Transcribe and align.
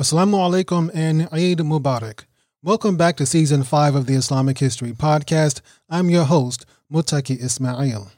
Assalamu 0.00 0.38
alaikum 0.38 0.90
and 0.94 1.28
Eid 1.30 1.58
Mubarak. 1.58 2.24
Welcome 2.62 2.96
back 2.96 3.14
to 3.18 3.26
season 3.26 3.62
5 3.62 3.94
of 3.94 4.06
the 4.06 4.14
Islamic 4.14 4.56
History 4.56 4.92
Podcast. 4.92 5.60
I'm 5.90 6.08
your 6.08 6.24
host, 6.24 6.64
Mutaki 6.90 7.38
Ismail. 7.38 8.10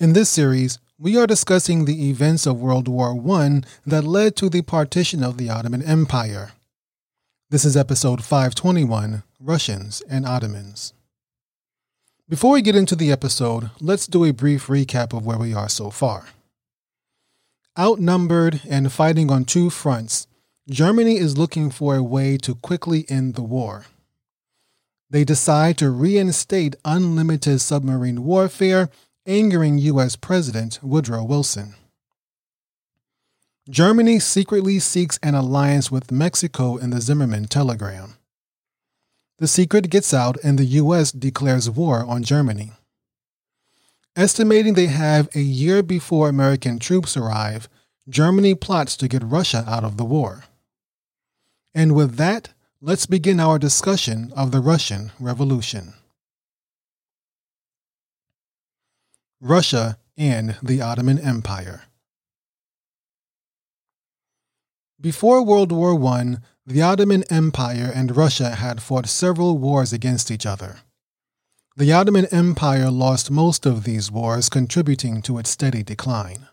In 0.00 0.14
this 0.14 0.28
series, 0.28 0.80
we 0.98 1.16
are 1.16 1.28
discussing 1.28 1.84
the 1.84 2.10
events 2.10 2.44
of 2.44 2.60
World 2.60 2.88
War 2.88 3.14
I 3.36 3.60
that 3.86 4.02
led 4.02 4.34
to 4.34 4.48
the 4.48 4.62
partition 4.62 5.22
of 5.22 5.36
the 5.36 5.48
Ottoman 5.48 5.80
Empire. 5.80 6.50
This 7.50 7.64
is 7.64 7.76
episode 7.76 8.24
521 8.24 9.22
Russians 9.38 10.02
and 10.10 10.26
Ottomans. 10.26 10.92
Before 12.28 12.50
we 12.50 12.62
get 12.62 12.74
into 12.74 12.96
the 12.96 13.12
episode, 13.12 13.70
let's 13.80 14.08
do 14.08 14.24
a 14.24 14.32
brief 14.32 14.66
recap 14.66 15.16
of 15.16 15.24
where 15.24 15.38
we 15.38 15.54
are 15.54 15.68
so 15.68 15.90
far. 15.90 16.26
Outnumbered 17.78 18.62
and 18.68 18.90
fighting 18.90 19.30
on 19.30 19.44
two 19.44 19.70
fronts, 19.70 20.26
Germany 20.70 21.16
is 21.16 21.38
looking 21.38 21.70
for 21.70 21.96
a 21.96 22.02
way 22.02 22.36
to 22.36 22.54
quickly 22.54 23.06
end 23.08 23.36
the 23.36 23.42
war. 23.42 23.86
They 25.08 25.24
decide 25.24 25.78
to 25.78 25.88
reinstate 25.88 26.76
unlimited 26.84 27.62
submarine 27.62 28.22
warfare, 28.22 28.90
angering 29.26 29.78
U.S. 29.78 30.14
President 30.14 30.78
Woodrow 30.82 31.24
Wilson. 31.24 31.74
Germany 33.70 34.18
secretly 34.18 34.78
seeks 34.78 35.18
an 35.22 35.34
alliance 35.34 35.90
with 35.90 36.12
Mexico 36.12 36.76
in 36.76 36.90
the 36.90 37.00
Zimmermann 37.00 37.46
telegram. 37.46 38.16
The 39.38 39.48
secret 39.48 39.88
gets 39.88 40.12
out 40.12 40.36
and 40.44 40.58
the 40.58 40.64
U.S. 40.64 41.12
declares 41.12 41.70
war 41.70 42.04
on 42.04 42.22
Germany. 42.22 42.72
Estimating 44.14 44.74
they 44.74 44.86
have 44.86 45.34
a 45.34 45.40
year 45.40 45.82
before 45.82 46.28
American 46.28 46.78
troops 46.78 47.16
arrive, 47.16 47.70
Germany 48.06 48.54
plots 48.54 48.98
to 48.98 49.08
get 49.08 49.22
Russia 49.22 49.64
out 49.66 49.84
of 49.84 49.96
the 49.96 50.04
war. 50.04 50.44
And 51.78 51.94
with 51.94 52.16
that, 52.16 52.54
let's 52.80 53.06
begin 53.06 53.38
our 53.38 53.56
discussion 53.56 54.32
of 54.34 54.50
the 54.50 54.58
Russian 54.58 55.12
Revolution. 55.20 55.94
Russia 59.40 59.96
and 60.16 60.56
the 60.60 60.80
Ottoman 60.80 61.20
Empire. 61.20 61.82
Before 65.00 65.44
World 65.44 65.70
War 65.70 65.94
I, 66.04 66.38
the 66.66 66.82
Ottoman 66.82 67.22
Empire 67.30 67.92
and 67.94 68.16
Russia 68.16 68.56
had 68.56 68.82
fought 68.82 69.06
several 69.06 69.56
wars 69.56 69.92
against 69.92 70.32
each 70.32 70.46
other. 70.46 70.78
The 71.76 71.92
Ottoman 71.92 72.26
Empire 72.32 72.90
lost 72.90 73.30
most 73.30 73.66
of 73.66 73.84
these 73.84 74.10
wars, 74.10 74.48
contributing 74.48 75.22
to 75.22 75.38
its 75.38 75.50
steady 75.50 75.84
decline. 75.84 76.48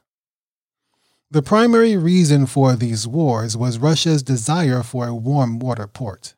The 1.31 1.41
primary 1.41 1.97
reason 1.97 2.45
for 2.45 2.75
these 2.75 3.07
wars 3.07 3.57
was 3.57 3.79
Russia's 3.79 4.21
desire 4.21 4.83
for 4.83 5.07
a 5.07 5.15
warm 5.15 5.57
water 5.59 5.87
port. 5.87 6.35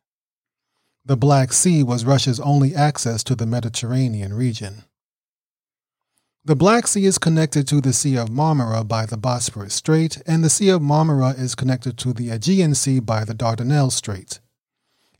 The 1.04 1.16
Black 1.16 1.52
Sea 1.52 1.82
was 1.82 2.04
Russia's 2.04 2.40
only 2.40 2.74
access 2.74 3.22
to 3.24 3.34
the 3.34 3.46
Mediterranean 3.46 4.32
region. 4.34 4.84
The 6.44 6.56
Black 6.56 6.86
Sea 6.86 7.04
is 7.04 7.18
connected 7.18 7.68
to 7.68 7.82
the 7.82 7.92
Sea 7.92 8.16
of 8.16 8.30
Marmara 8.30 8.86
by 8.86 9.04
the 9.04 9.18
Bosporus 9.18 9.72
Strait, 9.72 10.22
and 10.26 10.42
the 10.42 10.48
Sea 10.48 10.70
of 10.70 10.80
Marmara 10.80 11.38
is 11.38 11.54
connected 11.54 11.98
to 11.98 12.14
the 12.14 12.30
Aegean 12.30 12.74
Sea 12.74 13.00
by 13.00 13.24
the 13.24 13.34
Dardanelles 13.34 13.92
Strait. 13.92 14.40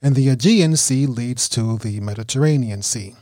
And 0.00 0.14
the 0.14 0.30
Aegean 0.30 0.77
Sea 0.77 1.06
leads 1.06 1.48
to 1.50 1.77
the 1.77 2.00
Mediterranean 2.00 2.80
Sea. 2.80 3.16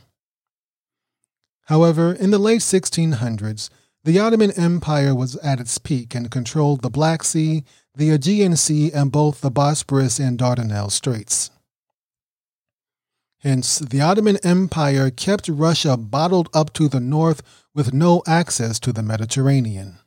However, 1.65 2.13
in 2.13 2.31
the 2.31 2.39
late 2.39 2.61
1600s, 2.61 3.69
the 4.07 4.19
Ottoman 4.19 4.51
Empire 4.51 5.13
was 5.13 5.35
at 5.39 5.59
its 5.59 5.77
peak 5.77 6.15
and 6.15 6.31
controlled 6.31 6.81
the 6.81 6.89
Black 6.89 7.25
Sea, 7.25 7.65
the 7.93 8.09
Aegean 8.09 8.55
Sea, 8.55 8.89
and 8.93 9.11
both 9.11 9.41
the 9.41 9.51
Bosporus 9.51 10.17
and 10.17 10.39
Dardanelles 10.39 10.93
Straits. 10.93 11.51
Hence, 13.39 13.79
the 13.79 13.99
Ottoman 13.99 14.37
Empire 14.45 15.09
kept 15.09 15.49
Russia 15.49 15.97
bottled 15.97 16.47
up 16.53 16.71
to 16.75 16.87
the 16.87 17.01
north 17.01 17.41
with 17.75 17.93
no 17.93 18.23
access 18.25 18.79
to 18.79 18.93
the 18.93 19.03
Mediterranean. 19.03 19.97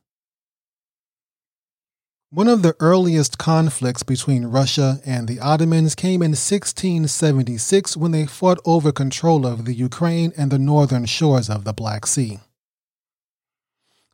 One 2.31 2.49
of 2.49 2.63
the 2.63 2.77
earliest 2.81 3.37
conflicts 3.37 4.03
between 4.03 4.47
Russia 4.47 5.03
and 5.05 5.29
the 5.29 5.41
Ottomans 5.41 5.95
came 5.95 6.23
in 6.23 6.31
1676 6.31 7.99
when 7.99 8.13
they 8.13 8.25
fought 8.25 8.61
over 8.65 8.93
control 8.93 9.47
of 9.47 9.67
the 9.67 9.75
Ukraine 9.75 10.33
and 10.39 10.51
the 10.51 10.59
northern 10.59 11.05
shores 11.05 11.51
of 11.51 11.65
the 11.65 11.75
Black 11.75 12.07
Sea. 12.07 12.39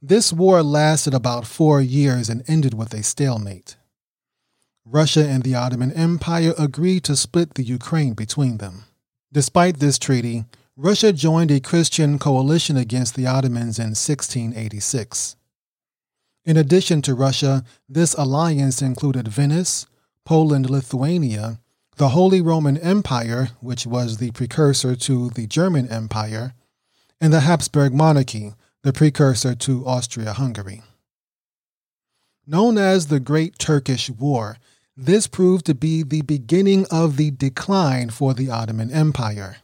This 0.03 0.33
war 0.33 0.63
lasted 0.63 1.15
about 1.15 1.47
four 1.47 1.81
years 1.81 2.29
and 2.29 2.43
ended 2.47 2.75
with 2.75 2.93
a 2.93 3.03
stalemate. 3.03 3.77
Russia 4.85 5.27
and 5.27 5.43
the 5.43 5.55
Ottoman 5.55 5.91
Empire 5.93 6.55
agreed 6.59 7.03
to 7.05 7.17
split 7.17 7.55
the 7.55 7.65
Ukraine 7.65 8.13
between 8.13 8.59
them. 8.59 8.85
Despite 9.33 9.79
this 9.79 9.99
treaty, 9.99 10.45
Russia 10.77 11.13
joined 11.13 11.51
a 11.51 11.61
Christian 11.61 12.19
coalition 12.19 12.77
against 12.77 13.17
the 13.17 13.27
Ottomans 13.27 13.79
in 13.79 13.97
1686. 13.97 15.37
In 16.45 16.57
addition 16.57 17.03
to 17.03 17.15
Russia, 17.15 17.65
this 17.89 18.15
alliance 18.15 18.83
included 18.83 19.27
Venice, 19.27 19.87
Poland, 20.25 20.69
Lithuania, 20.69 21.59
the 21.97 22.11
Holy 22.11 22.43
Roman 22.43 22.77
Empire, 22.77 23.49
which 23.61 23.87
was 23.87 24.19
the 24.19 24.31
precursor 24.33 24.95
to 24.95 25.31
the 25.31 25.47
German 25.47 25.89
Empire, 25.89 26.53
and 27.21 27.33
the 27.33 27.41
Habsburg 27.41 27.95
monarchy, 27.95 28.53
the 28.87 28.93
precursor 28.93 29.53
to 29.53 29.85
Austria 29.85 30.33
Hungary. 30.33 30.81
Known 32.47 32.79
as 32.79 33.09
the 33.09 33.19
Great 33.19 33.59
Turkish 33.59 34.09
War, 34.09 34.59
this 34.97 35.27
proved 35.27 35.67
to 35.67 35.75
be 35.75 36.05
the 36.05 36.23
beginning 36.23 36.87
of 36.89 37.17
the 37.17 37.33
decline 37.33 38.11
for 38.11 38.33
the 38.33 38.49
Ottoman 38.49 38.93
Empire. 38.93 39.57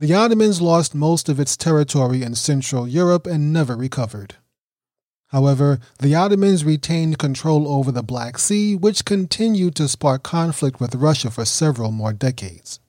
The 0.00 0.14
Ottomans 0.14 0.62
lost 0.62 0.94
most 0.94 1.28
of 1.28 1.38
its 1.38 1.54
territory 1.54 2.22
in 2.22 2.34
Central 2.34 2.88
Europe 2.88 3.26
and 3.26 3.52
never 3.52 3.76
recovered. 3.76 4.36
However, 5.26 5.78
the 5.98 6.14
Ottomans 6.14 6.64
retained 6.64 7.18
control 7.18 7.68
over 7.68 7.92
the 7.92 8.02
Black 8.02 8.38
Sea, 8.38 8.74
which 8.74 9.04
continued 9.04 9.74
to 9.74 9.86
spark 9.86 10.22
conflict 10.22 10.80
with 10.80 10.94
Russia 10.94 11.30
for 11.30 11.44
several 11.44 11.90
more 11.90 12.14
decades. 12.14 12.80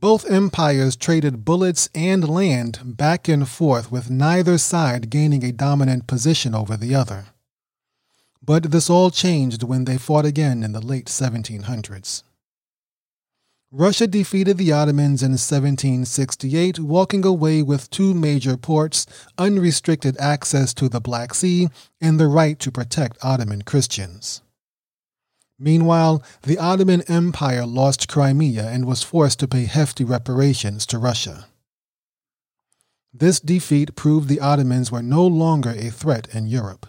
Both 0.00 0.30
empires 0.30 0.94
traded 0.94 1.46
bullets 1.46 1.88
and 1.94 2.28
land 2.28 2.80
back 2.84 3.28
and 3.28 3.48
forth, 3.48 3.90
with 3.90 4.10
neither 4.10 4.58
side 4.58 5.08
gaining 5.08 5.42
a 5.42 5.52
dominant 5.52 6.06
position 6.06 6.54
over 6.54 6.76
the 6.76 6.94
other. 6.94 7.28
But 8.42 8.72
this 8.72 8.90
all 8.90 9.10
changed 9.10 9.62
when 9.62 9.86
they 9.86 9.96
fought 9.96 10.26
again 10.26 10.62
in 10.62 10.72
the 10.72 10.84
late 10.84 11.06
1700s. 11.06 12.24
Russia 13.72 14.06
defeated 14.06 14.58
the 14.58 14.70
Ottomans 14.70 15.22
in 15.22 15.32
1768, 15.32 16.78
walking 16.78 17.24
away 17.24 17.62
with 17.62 17.88
two 17.88 18.12
major 18.12 18.58
ports, 18.58 19.06
unrestricted 19.38 20.14
access 20.18 20.74
to 20.74 20.90
the 20.90 21.00
Black 21.00 21.32
Sea, 21.32 21.68
and 22.02 22.20
the 22.20 22.28
right 22.28 22.58
to 22.58 22.70
protect 22.70 23.16
Ottoman 23.24 23.62
Christians. 23.62 24.42
Meanwhile, 25.58 26.22
the 26.42 26.58
Ottoman 26.58 27.02
Empire 27.08 27.64
lost 27.64 28.08
Crimea 28.08 28.68
and 28.68 28.84
was 28.84 29.02
forced 29.02 29.38
to 29.40 29.48
pay 29.48 29.64
hefty 29.64 30.04
reparations 30.04 30.84
to 30.86 30.98
Russia. 30.98 31.46
This 33.12 33.40
defeat 33.40 33.96
proved 33.96 34.28
the 34.28 34.40
Ottomans 34.40 34.92
were 34.92 35.02
no 35.02 35.26
longer 35.26 35.70
a 35.70 35.90
threat 35.90 36.28
in 36.34 36.46
Europe. 36.46 36.86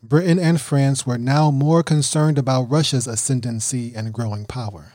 Britain 0.00 0.38
and 0.38 0.60
France 0.60 1.04
were 1.04 1.18
now 1.18 1.50
more 1.50 1.82
concerned 1.82 2.38
about 2.38 2.70
Russia's 2.70 3.08
ascendancy 3.08 3.92
and 3.96 4.12
growing 4.12 4.44
power. 4.44 4.92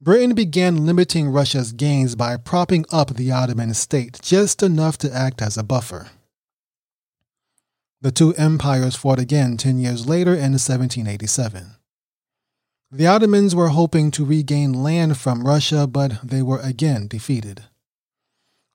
Britain 0.00 0.34
began 0.34 0.86
limiting 0.86 1.28
Russia's 1.28 1.72
gains 1.72 2.14
by 2.14 2.38
propping 2.38 2.86
up 2.90 3.14
the 3.14 3.30
Ottoman 3.30 3.74
state 3.74 4.18
just 4.22 4.62
enough 4.62 4.96
to 4.98 5.12
act 5.12 5.42
as 5.42 5.58
a 5.58 5.62
buffer. 5.62 6.10
The 8.06 8.12
two 8.12 8.34
empires 8.34 8.94
fought 8.94 9.18
again 9.18 9.56
10 9.56 9.80
years 9.80 10.06
later 10.06 10.30
in 10.30 10.52
1787. 10.52 11.74
The 12.92 13.06
Ottomans 13.08 13.52
were 13.52 13.70
hoping 13.70 14.12
to 14.12 14.24
regain 14.24 14.72
land 14.72 15.18
from 15.18 15.44
Russia, 15.44 15.88
but 15.88 16.20
they 16.22 16.40
were 16.40 16.60
again 16.60 17.08
defeated. 17.08 17.64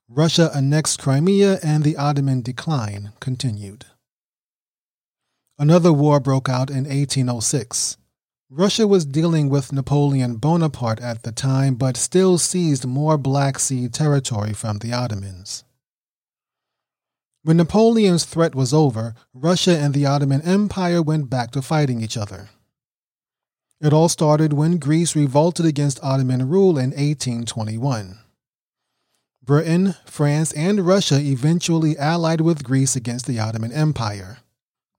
Russia 0.10 0.52
annexed 0.54 1.00
Crimea 1.00 1.60
and 1.64 1.86
the 1.86 1.96
Ottoman 1.96 2.42
decline 2.42 3.14
continued. 3.22 3.86
Another 5.58 5.94
war 5.94 6.20
broke 6.20 6.50
out 6.50 6.70
in 6.70 6.84
1806. 6.84 7.96
Russia 8.50 8.86
was 8.86 9.06
dealing 9.06 9.48
with 9.48 9.72
Napoleon 9.72 10.36
Bonaparte 10.36 11.00
at 11.00 11.24
the 11.24 11.32
time, 11.32 11.76
but 11.76 11.96
still 11.96 12.38
seized 12.38 12.86
more 12.86 13.18
Black 13.18 13.60
Sea 13.60 13.88
territory 13.88 14.52
from 14.52 14.80
the 14.80 14.92
Ottomans. 14.92 15.64
When 17.44 17.58
Napoleon's 17.58 18.24
threat 18.24 18.54
was 18.54 18.72
over, 18.72 19.16
Russia 19.34 19.76
and 19.76 19.96
the 19.96 20.06
Ottoman 20.06 20.42
Empire 20.44 21.02
went 21.02 21.28
back 21.28 21.50
to 21.52 21.64
fighting 21.64 22.00
each 22.00 22.16
other. 22.16 22.50
It 23.82 23.94
all 23.94 24.10
started 24.10 24.54
when 24.54 24.78
Greece 24.78 25.16
revolted 25.16 25.66
against 25.66 26.04
Ottoman 26.04 26.48
rule 26.48 26.78
in 26.78 26.92
1821. 26.92 28.20
Britain, 29.44 29.96
France, 30.06 30.52
and 30.52 30.86
Russia 30.86 31.20
eventually 31.20 31.98
allied 31.98 32.42
with 32.42 32.64
Greece 32.64 32.96
against 32.96 33.26
the 33.26 33.40
Ottoman 33.40 33.72
Empire. 33.72 34.38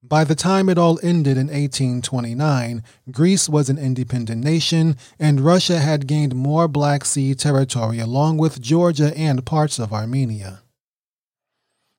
By 0.03 0.25
the 0.25 0.35
time 0.35 0.69
it 0.69 0.79
all 0.79 0.99
ended 1.00 1.37
in 1.37 1.47
1829, 1.47 2.83
Greece 3.12 3.49
was 3.49 3.71
an 3.71 3.79
independent 3.79 4.43
nation, 4.43 4.97
and 5.17 5.41
Russia 5.41 5.79
had 5.79 6.09
gained 6.09 6.35
more 6.35 6.67
Black 6.67 7.05
Sea 7.05 7.37
territory 7.37 8.00
along 8.00 8.39
with 8.39 8.61
Georgia 8.61 9.17
and 9.17 9.47
parts 9.47 9.79
of 9.79 9.93
Armenia. 9.93 10.62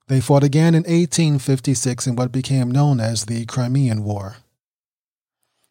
They 0.07 0.19
fought 0.19 0.44
again 0.44 0.75
in 0.75 0.83
1856 0.83 2.07
in 2.07 2.15
what 2.15 2.31
became 2.31 2.69
known 2.69 3.00
as 3.00 3.25
the 3.25 3.45
Crimean 3.45 4.03
War. 4.03 4.38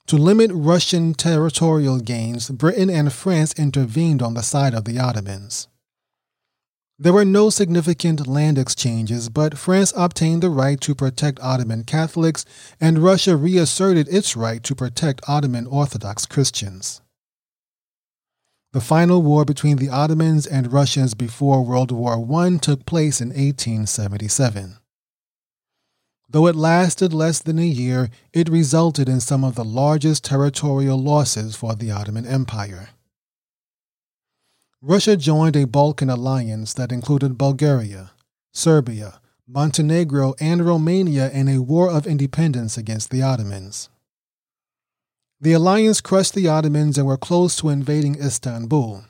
To 0.06 0.17
limit 0.17 0.50
Russian 0.55 1.14
territorial 1.14 2.00
gains, 2.00 2.50
Britain 2.50 2.88
and 2.88 3.12
France 3.12 3.52
intervened 3.55 4.23
on 4.23 4.34
the 4.34 4.43
side 4.43 4.75
of 4.75 4.84
the 4.84 4.99
Ottomans. 4.99 5.69
There 6.99 7.12
were 7.12 7.25
no 7.25 7.50
significant 7.50 8.26
land 8.26 8.58
exchanges, 8.58 9.29
but 9.29 9.58
France 9.58 9.93
obtained 9.96 10.43
the 10.43 10.50
right 10.50 10.81
to 10.82 10.94
protect 10.94 11.40
Ottoman 11.40 11.85
Catholics, 11.85 12.44
and 12.81 13.00
Russia 13.00 13.37
reasserted 13.37 14.08
its 14.08 14.37
right 14.37 14.62
to 14.62 14.75
protect 14.75 15.28
Ottoman 15.28 15.67
Orthodox 15.67 16.26
Christians. 16.26 17.01
The 18.73 18.81
final 18.81 19.21
war 19.21 19.45
between 19.45 19.77
the 19.77 19.91
Ottomans 19.91 20.47
and 20.47 20.73
Russians 20.73 21.13
before 21.13 21.63
World 21.63 21.93
War 21.93 22.15
I 22.41 22.57
took 22.57 22.87
place 22.87 23.21
in 23.21 23.29
1877. 23.29 24.79
Though 26.31 26.47
it 26.47 26.57
lasted 26.57 27.13
less 27.13 27.39
than 27.41 27.59
a 27.59 27.67
year, 27.67 28.09
it 28.33 28.49
resulted 28.49 29.11
in 29.11 29.21
some 29.21 29.45
of 29.45 29.57
the 29.57 29.65
largest 29.65 30.25
territorial 30.25 30.99
losses 30.99 31.55
for 31.55 31.75
the 31.75 31.91
Ottoman 31.91 32.25
Empire. 32.27 32.89
Russia 34.81 35.19
joined 35.19 35.55
a 35.55 35.67
Balkan 35.67 36.09
alliance 36.09 36.73
that 36.73 36.91
included 36.91 37.37
Bulgaria, 37.37 38.13
Serbia, 38.53 39.21
Montenegro, 39.47 40.35
and 40.41 40.65
Romania 40.65 41.31
in 41.31 41.47
a 41.47 41.61
war 41.61 41.91
of 41.91 42.07
independence 42.07 42.79
against 42.79 43.11
the 43.11 43.21
Ottomans. 43.21 43.91
The 45.43 45.55
alliance 45.55 46.00
crushed 46.00 46.35
the 46.35 46.47
Ottomans 46.47 46.97
and 46.97 47.05
were 47.05 47.17
close 47.17 47.56
to 47.56 47.69
invading 47.69 48.15
Istanbul. 48.23 49.03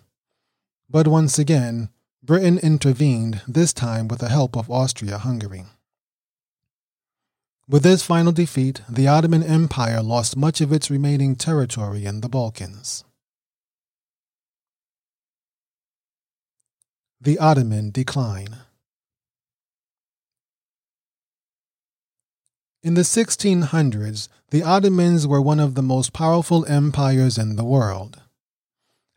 But 0.89 1.07
once 1.07 1.39
again, 1.39 1.91
Britain 2.23 2.59
intervened, 2.59 3.43
this 3.47 3.75
time 3.75 4.09
with 4.09 4.21
the 4.21 4.31
help 4.31 4.57
of 4.57 4.71
Austria 4.71 5.19
Hungary. 5.19 5.67
With 7.69 7.83
this 7.83 8.03
final 8.03 8.33
defeat, 8.33 8.81
the 8.89 9.07
Ottoman 9.07 9.43
Empire 9.43 10.03
lost 10.03 10.35
much 10.35 10.63
of 10.63 10.73
its 10.73 10.91
remaining 10.91 11.37
territory 11.37 12.07
in 12.07 12.23
the 12.23 12.31
Balkans. 12.31 13.05
The 17.21 17.39
Ottoman 17.39 17.91
Decline 17.91 18.57
In 22.85 22.95
the 22.95 23.03
1600s, 23.03 24.27
the 24.51 24.65
Ottomans 24.65 25.25
were 25.25 25.41
one 25.41 25.61
of 25.61 25.77
the 25.77 25.83
most 25.83 26.13
powerful 26.13 26.67
empires 26.67 27.39
in 27.39 27.55
the 27.55 27.65
world. 27.65 28.21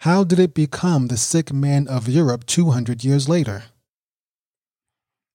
How 0.02 0.24
did 0.24 0.38
it 0.38 0.54
become 0.54 1.08
the 1.08 1.18
sick 1.18 1.52
man 1.52 1.88
of 1.88 2.08
Europe 2.08 2.46
200 2.46 3.04
years 3.04 3.28
later? 3.28 3.64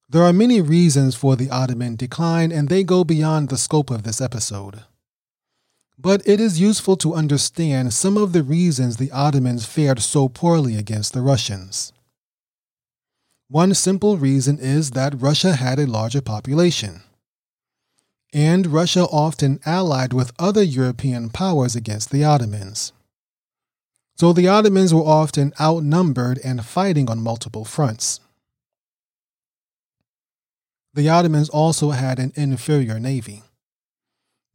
There 0.08 0.22
are 0.22 0.32
many 0.32 0.60
reasons 0.60 1.16
for 1.16 1.34
the 1.34 1.50
Ottoman 1.50 1.96
decline, 1.96 2.52
and 2.52 2.68
they 2.68 2.84
go 2.84 3.02
beyond 3.02 3.48
the 3.48 3.58
scope 3.58 3.90
of 3.90 4.04
this 4.04 4.20
episode. 4.20 4.84
But 5.98 6.22
it 6.24 6.40
is 6.40 6.60
useful 6.60 6.96
to 6.98 7.14
understand 7.14 7.92
some 7.92 8.16
of 8.16 8.32
the 8.32 8.44
reasons 8.44 8.96
the 8.96 9.10
Ottomans 9.10 9.66
fared 9.66 10.00
so 10.00 10.28
poorly 10.28 10.76
against 10.76 11.14
the 11.14 11.20
Russians. 11.20 11.92
One 13.48 13.74
simple 13.74 14.18
reason 14.18 14.60
is 14.60 14.92
that 14.92 15.20
Russia 15.20 15.56
had 15.56 15.80
a 15.80 15.86
larger 15.86 16.20
population. 16.20 17.02
And 18.32 18.68
Russia 18.68 19.04
often 19.04 19.58
allied 19.66 20.12
with 20.12 20.32
other 20.38 20.62
European 20.62 21.30
powers 21.30 21.74
against 21.74 22.10
the 22.10 22.22
Ottomans. 22.22 22.92
So 24.16 24.32
the 24.32 24.48
Ottomans 24.48 24.94
were 24.94 25.00
often 25.00 25.52
outnumbered 25.60 26.38
and 26.44 26.64
fighting 26.64 27.10
on 27.10 27.22
multiple 27.22 27.64
fronts. 27.64 28.20
The 30.94 31.08
Ottomans 31.08 31.48
also 31.48 31.90
had 31.90 32.18
an 32.18 32.32
inferior 32.36 33.00
navy. 33.00 33.42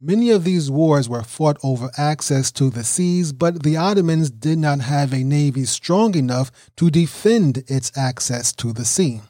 Many 0.00 0.30
of 0.30 0.44
these 0.44 0.70
wars 0.70 1.08
were 1.08 1.22
fought 1.22 1.58
over 1.62 1.90
access 1.96 2.52
to 2.52 2.68
the 2.68 2.84
seas, 2.84 3.32
but 3.32 3.62
the 3.62 3.76
Ottomans 3.76 4.30
did 4.30 4.58
not 4.58 4.80
have 4.80 5.12
a 5.12 5.24
navy 5.24 5.64
strong 5.64 6.14
enough 6.14 6.50
to 6.76 6.90
defend 6.90 7.64
its 7.66 7.90
access 7.96 8.52
to 8.52 8.72
the 8.72 8.84
sea. 8.84 9.22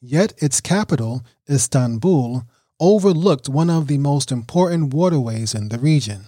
Yet 0.00 0.34
its 0.38 0.60
capital, 0.60 1.24
Istanbul, 1.50 2.44
overlooked 2.80 3.48
one 3.48 3.70
of 3.70 3.86
the 3.86 3.98
most 3.98 4.30
important 4.30 4.92
waterways 4.92 5.54
in 5.54 5.68
the 5.68 5.78
region. 5.78 6.26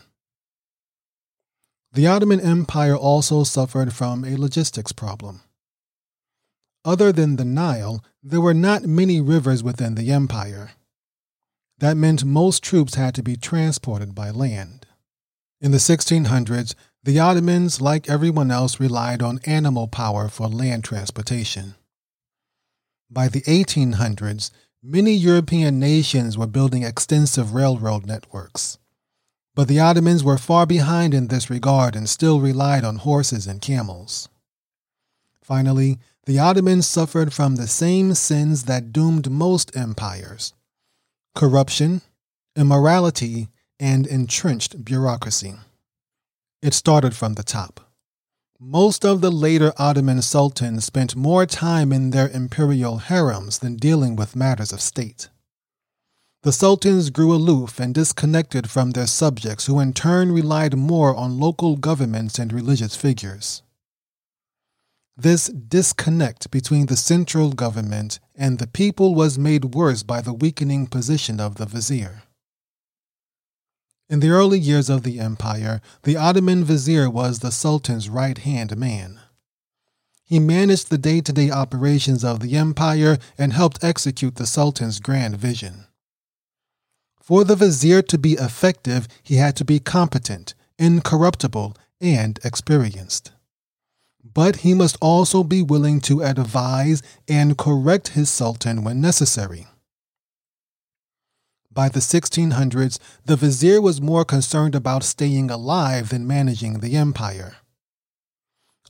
The 1.92 2.06
Ottoman 2.06 2.40
Empire 2.40 2.96
also 2.96 3.44
suffered 3.44 3.92
from 3.92 4.24
a 4.24 4.36
logistics 4.36 4.92
problem. 4.92 5.42
Other 6.84 7.12
than 7.12 7.36
the 7.36 7.44
Nile, 7.44 8.04
there 8.22 8.40
were 8.40 8.54
not 8.54 8.84
many 8.84 9.20
rivers 9.20 9.62
within 9.62 9.94
the 9.94 10.10
empire. 10.10 10.70
That 11.78 11.96
meant 11.96 12.24
most 12.24 12.62
troops 12.62 12.94
had 12.94 13.14
to 13.16 13.22
be 13.22 13.36
transported 13.36 14.14
by 14.14 14.30
land. 14.30 14.86
In 15.60 15.70
the 15.70 15.78
1600s, 15.78 16.74
the 17.02 17.18
Ottomans, 17.18 17.80
like 17.80 18.08
everyone 18.08 18.50
else, 18.50 18.80
relied 18.80 19.22
on 19.22 19.40
animal 19.44 19.88
power 19.88 20.28
for 20.28 20.48
land 20.48 20.84
transportation. 20.84 21.74
By 23.10 23.28
the 23.28 23.42
1800s, 23.42 24.50
many 24.82 25.12
European 25.12 25.78
nations 25.78 26.38
were 26.38 26.46
building 26.46 26.82
extensive 26.82 27.54
railroad 27.54 28.06
networks. 28.06 28.78
But 29.54 29.66
the 29.66 29.80
Ottomans 29.80 30.22
were 30.22 30.38
far 30.38 30.66
behind 30.66 31.14
in 31.14 31.28
this 31.28 31.50
regard 31.50 31.96
and 31.96 32.08
still 32.08 32.40
relied 32.40 32.84
on 32.84 32.96
horses 32.96 33.46
and 33.46 33.60
camels. 33.60 34.28
Finally, 35.42 35.98
the 36.26 36.38
Ottomans 36.38 36.86
suffered 36.86 37.32
from 37.32 37.56
the 37.56 37.66
same 37.66 38.14
sins 38.14 38.64
that 38.64 38.92
doomed 38.92 39.30
most 39.30 39.76
empires 39.76 40.52
corruption, 41.34 42.02
immorality, 42.56 43.48
and 43.78 44.06
entrenched 44.06 44.84
bureaucracy. 44.84 45.54
It 46.62 46.74
started 46.74 47.14
from 47.14 47.34
the 47.34 47.44
top. 47.44 47.87
Most 48.60 49.04
of 49.04 49.20
the 49.20 49.30
later 49.30 49.72
Ottoman 49.76 50.20
sultans 50.20 50.84
spent 50.84 51.14
more 51.14 51.46
time 51.46 51.92
in 51.92 52.10
their 52.10 52.28
imperial 52.28 52.98
harems 52.98 53.60
than 53.60 53.76
dealing 53.76 54.16
with 54.16 54.34
matters 54.34 54.72
of 54.72 54.80
state. 54.80 55.28
The 56.42 56.50
sultans 56.50 57.10
grew 57.10 57.32
aloof 57.32 57.78
and 57.78 57.94
disconnected 57.94 58.68
from 58.68 58.90
their 58.90 59.06
subjects, 59.06 59.66
who 59.66 59.78
in 59.78 59.92
turn 59.92 60.32
relied 60.32 60.76
more 60.76 61.14
on 61.14 61.38
local 61.38 61.76
governments 61.76 62.40
and 62.40 62.52
religious 62.52 62.96
figures. 62.96 63.62
This 65.16 65.46
disconnect 65.46 66.50
between 66.50 66.86
the 66.86 66.96
central 66.96 67.52
government 67.52 68.18
and 68.34 68.58
the 68.58 68.66
people 68.66 69.14
was 69.14 69.38
made 69.38 69.66
worse 69.66 70.02
by 70.02 70.20
the 70.20 70.32
weakening 70.32 70.88
position 70.88 71.38
of 71.38 71.56
the 71.56 71.66
vizier. 71.66 72.24
In 74.08 74.20
the 74.20 74.30
early 74.30 74.58
years 74.58 74.88
of 74.88 75.02
the 75.02 75.20
empire, 75.20 75.80
the 76.02 76.16
Ottoman 76.16 76.64
vizier 76.64 77.10
was 77.10 77.38
the 77.38 77.52
sultan's 77.52 78.08
right 78.08 78.38
hand 78.38 78.76
man. 78.76 79.20
He 80.24 80.38
managed 80.38 80.90
the 80.90 80.98
day 80.98 81.20
to 81.20 81.32
day 81.32 81.50
operations 81.50 82.24
of 82.24 82.40
the 82.40 82.56
empire 82.56 83.18
and 83.36 83.52
helped 83.52 83.84
execute 83.84 84.36
the 84.36 84.46
sultan's 84.46 85.00
grand 85.00 85.36
vision. 85.36 85.86
For 87.20 87.44
the 87.44 87.56
vizier 87.56 88.02
to 88.02 88.18
be 88.18 88.32
effective, 88.34 89.08
he 89.22 89.36
had 89.36 89.56
to 89.56 89.64
be 89.64 89.78
competent, 89.78 90.54
incorruptible, 90.78 91.76
and 92.00 92.38
experienced 92.44 93.32
but 94.34 94.56
he 94.56 94.72
must 94.74 94.96
also 95.00 95.42
be 95.42 95.62
willing 95.62 96.00
to 96.00 96.22
advise 96.22 97.02
and 97.26 97.58
correct 97.58 98.08
his 98.08 98.30
sultan 98.30 98.84
when 98.84 99.00
necessary. 99.00 99.66
By 101.78 101.88
the 101.88 102.00
1600s, 102.00 102.98
the 103.24 103.36
vizier 103.36 103.80
was 103.80 104.00
more 104.00 104.24
concerned 104.24 104.74
about 104.74 105.04
staying 105.04 105.48
alive 105.48 106.08
than 106.08 106.26
managing 106.26 106.80
the 106.80 106.96
empire. 106.96 107.58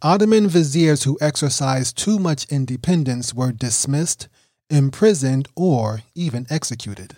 Ottoman 0.00 0.48
viziers 0.48 1.02
who 1.02 1.18
exercised 1.20 1.98
too 1.98 2.18
much 2.18 2.50
independence 2.50 3.34
were 3.34 3.52
dismissed, 3.52 4.28
imprisoned, 4.70 5.48
or 5.54 6.00
even 6.14 6.46
executed. 6.48 7.16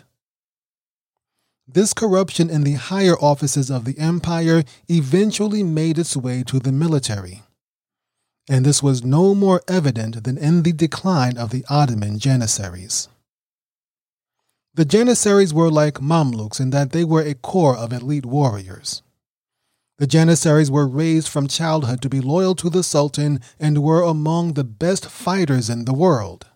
This 1.68 1.94
corruption 1.94 2.50
in 2.50 2.64
the 2.64 2.72
higher 2.72 3.16
offices 3.20 3.70
of 3.70 3.84
the 3.84 3.96
empire 3.96 4.64
eventually 4.88 5.62
made 5.62 6.00
its 6.00 6.16
way 6.16 6.42
to 6.48 6.58
the 6.58 6.72
military 6.72 7.44
and 8.48 8.66
this 8.66 8.82
was 8.82 9.04
no 9.04 9.32
more 9.32 9.62
evident 9.68 10.24
than 10.24 10.36
in 10.36 10.64
the 10.64 10.72
decline 10.72 11.38
of 11.38 11.50
the 11.50 11.64
Ottoman 11.70 12.18
Janissaries. 12.18 13.08
The 14.72 14.84
Janissaries 14.84 15.52
were 15.52 15.70
like 15.70 16.00
Mamluks 16.00 16.60
in 16.60 16.70
that 16.70 16.92
they 16.92 17.04
were 17.04 17.22
a 17.22 17.34
corps 17.34 17.76
of 17.76 17.92
elite 17.92 18.26
warriors. 18.26 19.02
The 19.98 20.06
Janissaries 20.06 20.70
were 20.70 20.86
raised 20.86 21.28
from 21.28 21.48
childhood 21.48 22.00
to 22.02 22.08
be 22.08 22.20
loyal 22.20 22.54
to 22.54 22.70
the 22.70 22.84
Sultan 22.84 23.40
and 23.58 23.82
were 23.82 24.02
among 24.02 24.54
the 24.54 24.64
best 24.64 25.06
fighters 25.06 25.68
in 25.68 25.84
the 25.84 25.92
world. 25.92 26.46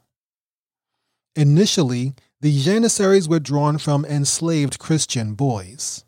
Initially, 1.34 2.14
the 2.40 2.56
Janissaries 2.56 3.28
were 3.28 3.40
drawn 3.40 3.78
from 3.78 4.04
enslaved 4.04 4.78
Christian 4.78 5.34
boys. 5.34 6.04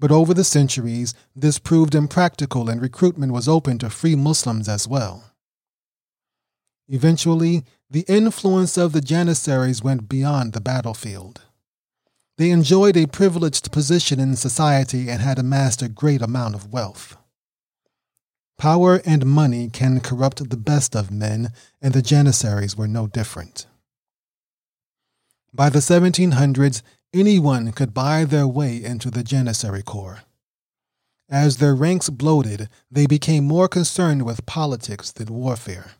But 0.00 0.10
over 0.10 0.34
the 0.34 0.44
centuries, 0.44 1.14
this 1.36 1.60
proved 1.60 1.94
impractical 1.94 2.68
and 2.68 2.82
recruitment 2.82 3.32
was 3.32 3.48
open 3.48 3.78
to 3.78 3.88
free 3.88 4.16
Muslims 4.16 4.68
as 4.68 4.88
well. 4.88 5.33
Eventually, 6.88 7.64
the 7.90 8.04
influence 8.08 8.76
of 8.76 8.92
the 8.92 9.00
Janissaries 9.00 9.82
went 9.82 10.08
beyond 10.08 10.52
the 10.52 10.60
battlefield. 10.60 11.42
They 12.36 12.50
enjoyed 12.50 12.96
a 12.96 13.06
privileged 13.06 13.70
position 13.70 14.18
in 14.18 14.36
society 14.36 15.08
and 15.08 15.22
had 15.22 15.38
amassed 15.38 15.82
a 15.82 15.88
great 15.88 16.20
amount 16.20 16.54
of 16.54 16.72
wealth. 16.72 17.16
Power 18.58 19.00
and 19.04 19.26
money 19.26 19.68
can 19.68 20.00
corrupt 20.00 20.48
the 20.48 20.56
best 20.56 20.94
of 20.94 21.10
men, 21.10 21.52
and 21.80 21.94
the 21.94 22.02
Janissaries 22.02 22.76
were 22.76 22.88
no 22.88 23.06
different. 23.06 23.66
By 25.52 25.70
the 25.70 25.78
1700s, 25.78 26.82
anyone 27.12 27.72
could 27.72 27.94
buy 27.94 28.24
their 28.24 28.46
way 28.46 28.82
into 28.82 29.10
the 29.10 29.22
Janissary 29.22 29.84
Corps. 29.84 30.22
As 31.28 31.56
their 31.56 31.74
ranks 31.74 32.10
bloated, 32.10 32.68
they 32.90 33.06
became 33.06 33.44
more 33.44 33.68
concerned 33.68 34.24
with 34.24 34.46
politics 34.46 35.12
than 35.12 35.32
warfare. 35.32 35.92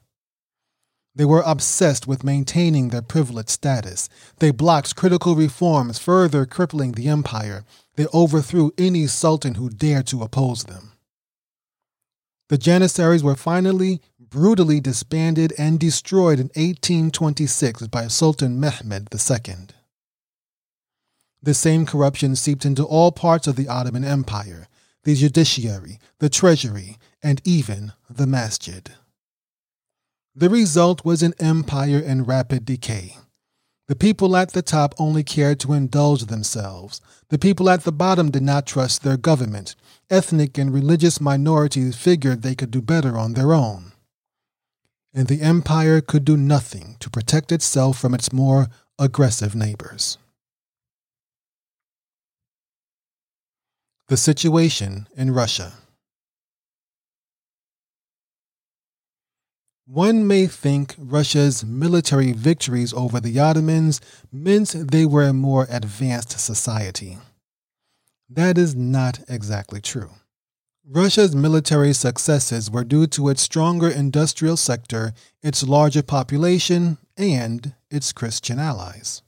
They 1.16 1.25
were 1.25 1.42
obsessed 1.47 2.09
with 2.09 2.25
maintaining 2.25 2.88
their 2.88 3.02
privileged 3.02 3.50
status. 3.50 4.09
They 4.38 4.50
blocked 4.50 4.97
critical 4.97 5.37
reforms, 5.37 5.99
further 5.99 6.44
crippling 6.44 6.92
the 6.92 7.09
empire. 7.09 7.64
They 7.97 8.06
overthrew 8.12 8.73
any 8.76 9.06
sultan 9.06 9.54
who 9.54 9.71
dared 9.71 10.09
to 10.09 10.23
oppose 10.23 10.64
them. 10.64 10.92
The 12.49 12.59
Janissaries 12.59 13.23
were 13.23 13.37
finally 13.37 14.00
brutally 14.18 14.80
disbanded 14.80 15.52
and 15.56 15.78
destroyed 15.78 16.40
in 16.40 16.47
1826 16.56 17.87
by 17.87 18.09
Sultan 18.09 18.59
Mehmed 18.59 19.09
II. 19.12 19.54
The 21.42 21.54
same 21.54 21.87
corruption 21.87 22.35
seeped 22.35 22.64
into 22.64 22.85
all 22.85 23.12
parts 23.12 23.47
of 23.47 23.54
the 23.54 23.68
Ottoman 23.68 24.04
Empire 24.04 24.66
the 25.04 25.14
judiciary, 25.14 25.99
the 26.18 26.30
treasury, 26.30 26.97
and 27.23 27.40
even 27.44 27.92
the 28.09 28.26
masjid. 28.26 28.90
The 30.37 30.50
result 30.50 31.05
was 31.05 31.23
an 31.23 31.35
empire 31.38 32.00
in 32.00 32.25
rapid 32.25 32.64
decay. 32.64 33.19
The 33.87 33.95
people 33.95 34.37
at 34.37 34.53
the 34.53 34.62
top 34.62 34.95
only 34.99 35.23
cared 35.23 35.61
to 35.61 35.75
indulge 35.75 36.25
themselves. 36.25 37.00
The 37.29 37.38
people 37.38 37.71
at 37.71 37.85
the 37.85 37.93
bottom 37.93 38.33
did 38.33 38.43
not 38.43 38.67
trust 38.67 39.03
their 39.03 39.17
government. 39.17 39.76
Ethnic 40.11 40.59
and 40.59 40.73
religious 40.73 41.21
minorities 41.21 41.95
figured 41.95 42.43
they 42.43 42.57
could 42.57 42.73
do 42.73 42.83
better 42.83 43.17
on 43.17 43.35
their 43.35 43.53
own. 43.53 43.93
And 45.12 45.29
the 45.29 45.41
empire 45.41 46.00
could 46.00 46.25
do 46.25 46.37
nothing 46.37 46.97
to 46.99 47.11
protect 47.11 47.53
itself 47.53 47.97
from 47.97 48.12
its 48.12 48.33
more 48.33 48.67
aggressive 48.99 49.55
neighbors. 49.55 50.19
The 54.09 54.17
situation 54.17 55.07
in 55.17 55.31
Russia. 55.31 55.75
One 59.87 60.26
may 60.26 60.47
think 60.47 60.95
Russia's 60.97 61.62
military 61.62 62.33
victories 62.33 62.95
over 62.95 63.21
the 63.21 63.38
Ottomans 63.38 64.00
meant 64.33 64.71
they 64.91 65.05
were 65.05 65.25
a 65.25 65.35
more 65.35 65.67
advanced 65.69 66.41
society. 66.41 67.19
That 68.31 68.57
is 68.57 68.75
not 68.75 69.21
exactly 69.29 69.83
true. 69.83 70.11
Russia's 70.87 71.37
military 71.37 71.93
successes 71.93 72.71
were 72.71 72.85
due 72.85 73.07
to 73.09 73.29
its 73.29 73.43
stronger 73.43 73.88
industrial 73.91 74.57
sector, 74.57 75.12
its 75.43 75.62
larger 75.62 76.03
population, 76.03 76.97
and 77.19 77.75
its 77.91 78.11
Christian 78.12 78.59
allies. 78.59 79.23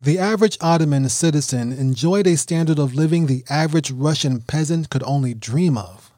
The 0.00 0.18
average 0.18 0.56
Ottoman 0.62 1.10
citizen 1.10 1.72
enjoyed 1.72 2.26
a 2.26 2.38
standard 2.38 2.78
of 2.78 2.94
living 2.94 3.26
the 3.26 3.44
average 3.50 3.90
Russian 3.90 4.40
peasant 4.40 4.88
could 4.88 5.02
only 5.02 5.34
dream 5.34 5.76
of. 5.76 6.10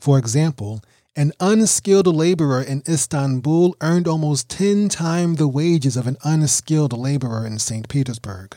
For 0.00 0.18
example, 0.18 0.80
an 1.18 1.32
unskilled 1.40 2.06
laborer 2.06 2.62
in 2.62 2.80
Istanbul 2.88 3.74
earned 3.80 4.06
almost 4.06 4.48
10 4.50 4.88
times 4.88 5.36
the 5.36 5.48
wages 5.48 5.96
of 5.96 6.06
an 6.06 6.16
unskilled 6.22 6.96
laborer 6.96 7.44
in 7.44 7.58
St. 7.58 7.88
Petersburg. 7.88 8.56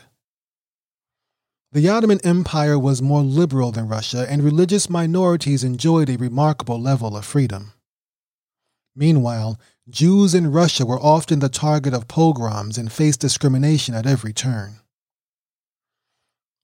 The 1.72 1.88
Ottoman 1.88 2.20
Empire 2.22 2.78
was 2.78 3.02
more 3.02 3.22
liberal 3.22 3.72
than 3.72 3.88
Russia, 3.88 4.26
and 4.30 4.44
religious 4.44 4.88
minorities 4.88 5.64
enjoyed 5.64 6.08
a 6.08 6.16
remarkable 6.16 6.80
level 6.80 7.16
of 7.16 7.24
freedom. 7.24 7.72
Meanwhile, 8.94 9.58
Jews 9.90 10.32
in 10.32 10.52
Russia 10.52 10.86
were 10.86 11.00
often 11.00 11.40
the 11.40 11.48
target 11.48 11.92
of 11.92 12.06
pogroms 12.06 12.78
and 12.78 12.92
faced 12.92 13.18
discrimination 13.18 13.96
at 13.96 14.06
every 14.06 14.32
turn. 14.32 14.81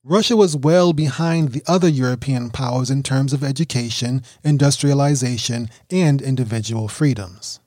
Russia 0.05 0.37
was 0.37 0.57
well 0.57 0.93
behind 0.93 1.50
the 1.50 1.62
other 1.67 1.88
European 1.88 2.50
powers 2.50 2.90
in 2.90 3.02
terms 3.02 3.33
of 3.33 3.43
education, 3.43 4.23
industrialization, 4.45 5.69
and 5.90 6.23
individual 6.23 6.88
freedoms. 6.88 7.61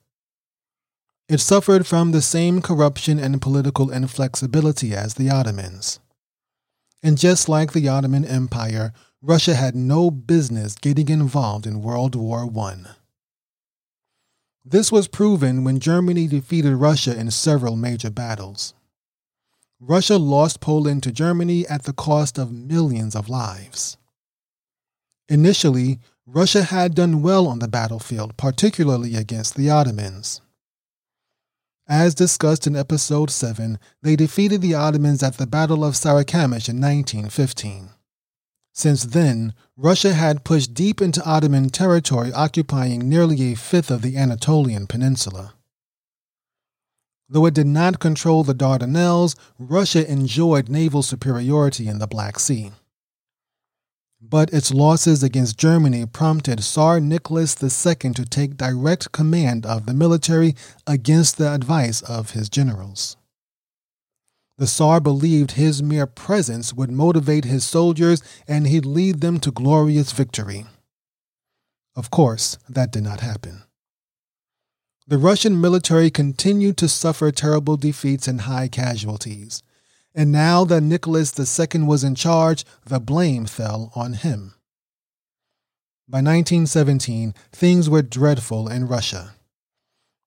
It 1.27 1.39
suffered 1.39 1.85
from 1.85 2.11
the 2.11 2.21
same 2.21 2.61
corruption 2.61 3.19
and 3.19 3.41
political 3.41 3.91
inflexibility 3.91 4.93
as 4.93 5.13
the 5.13 5.29
Ottomans. 5.29 5.99
And 7.03 7.17
just 7.17 7.47
like 7.47 7.73
the 7.73 7.87
Ottoman 7.87 8.25
Empire, 8.25 8.93
Russia 9.21 9.53
had 9.53 9.75
no 9.75 10.09
business 10.09 10.75
getting 10.75 11.09
involved 11.09 11.67
in 11.67 11.81
World 11.81 12.15
War 12.15 12.49
I. 12.59 12.75
This 14.65 14.91
was 14.91 15.07
proven 15.07 15.63
when 15.63 15.79
Germany 15.79 16.27
defeated 16.27 16.75
Russia 16.75 17.17
in 17.17 17.31
several 17.31 17.75
major 17.75 18.09
battles. 18.09 18.73
Russia 19.83 20.17
lost 20.17 20.59
Poland 20.59 21.01
to 21.01 21.11
Germany 21.11 21.65
at 21.67 21.83
the 21.83 21.93
cost 21.93 22.37
of 22.37 22.51
millions 22.51 23.15
of 23.15 23.29
lives. 23.29 23.97
Initially, 25.27 25.99
Russia 26.27 26.61
had 26.61 26.93
done 26.93 27.23
well 27.23 27.47
on 27.47 27.57
the 27.57 27.67
battlefield, 27.67 28.37
particularly 28.37 29.15
against 29.15 29.55
the 29.55 29.71
Ottomans. 29.71 30.39
As 31.87 32.13
discussed 32.13 32.67
in 32.67 32.75
Episode 32.75 33.31
7, 33.31 33.79
they 34.03 34.15
defeated 34.15 34.61
the 34.61 34.75
Ottomans 34.75 35.23
at 35.23 35.37
the 35.37 35.47
Battle 35.47 35.83
of 35.83 35.95
Sarikamish 35.95 36.69
in 36.69 36.79
1915. 36.79 37.89
Since 38.73 39.05
then, 39.05 39.55
Russia 39.75 40.13
had 40.13 40.43
pushed 40.43 40.75
deep 40.75 41.01
into 41.01 41.25
Ottoman 41.25 41.71
territory, 41.71 42.31
occupying 42.31 43.09
nearly 43.09 43.51
a 43.51 43.55
fifth 43.55 43.89
of 43.89 44.03
the 44.03 44.15
Anatolian 44.15 44.85
Peninsula. 44.85 45.55
Though 47.31 47.45
it 47.45 47.53
did 47.53 47.67
not 47.67 47.99
control 47.99 48.43
the 48.43 48.53
Dardanelles, 48.53 49.37
Russia 49.57 50.05
enjoyed 50.11 50.67
naval 50.67 51.01
superiority 51.01 51.87
in 51.87 51.97
the 51.97 52.05
Black 52.05 52.37
Sea. 52.37 52.71
But 54.21 54.53
its 54.53 54.73
losses 54.73 55.23
against 55.23 55.57
Germany 55.57 56.05
prompted 56.05 56.59
Tsar 56.59 56.99
Nicholas 56.99 57.55
II 57.63 58.11
to 58.11 58.25
take 58.25 58.57
direct 58.57 59.13
command 59.13 59.65
of 59.65 59.85
the 59.85 59.93
military 59.93 60.57
against 60.85 61.37
the 61.37 61.53
advice 61.53 62.01
of 62.01 62.31
his 62.31 62.49
generals. 62.49 63.15
The 64.57 64.67
Tsar 64.67 64.99
believed 64.99 65.51
his 65.51 65.81
mere 65.81 66.07
presence 66.07 66.73
would 66.73 66.91
motivate 66.91 67.45
his 67.45 67.63
soldiers 67.63 68.21
and 68.45 68.67
he'd 68.67 68.85
lead 68.85 69.21
them 69.21 69.39
to 69.39 69.51
glorious 69.51 70.11
victory. 70.11 70.65
Of 71.95 72.11
course, 72.11 72.57
that 72.67 72.91
did 72.91 73.03
not 73.03 73.21
happen. 73.21 73.63
The 75.11 75.17
Russian 75.17 75.59
military 75.59 76.09
continued 76.09 76.77
to 76.77 76.87
suffer 76.87 77.33
terrible 77.33 77.75
defeats 77.75 78.29
and 78.29 78.39
high 78.39 78.69
casualties. 78.69 79.61
And 80.15 80.31
now 80.31 80.63
that 80.63 80.79
Nicholas 80.79 81.37
II 81.37 81.81
was 81.81 82.05
in 82.05 82.15
charge, 82.15 82.63
the 82.85 83.01
blame 83.01 83.45
fell 83.45 83.91
on 83.93 84.13
him. 84.13 84.53
By 86.07 86.19
1917, 86.19 87.33
things 87.51 87.89
were 87.89 88.01
dreadful 88.01 88.69
in 88.69 88.87
Russia. 88.87 89.33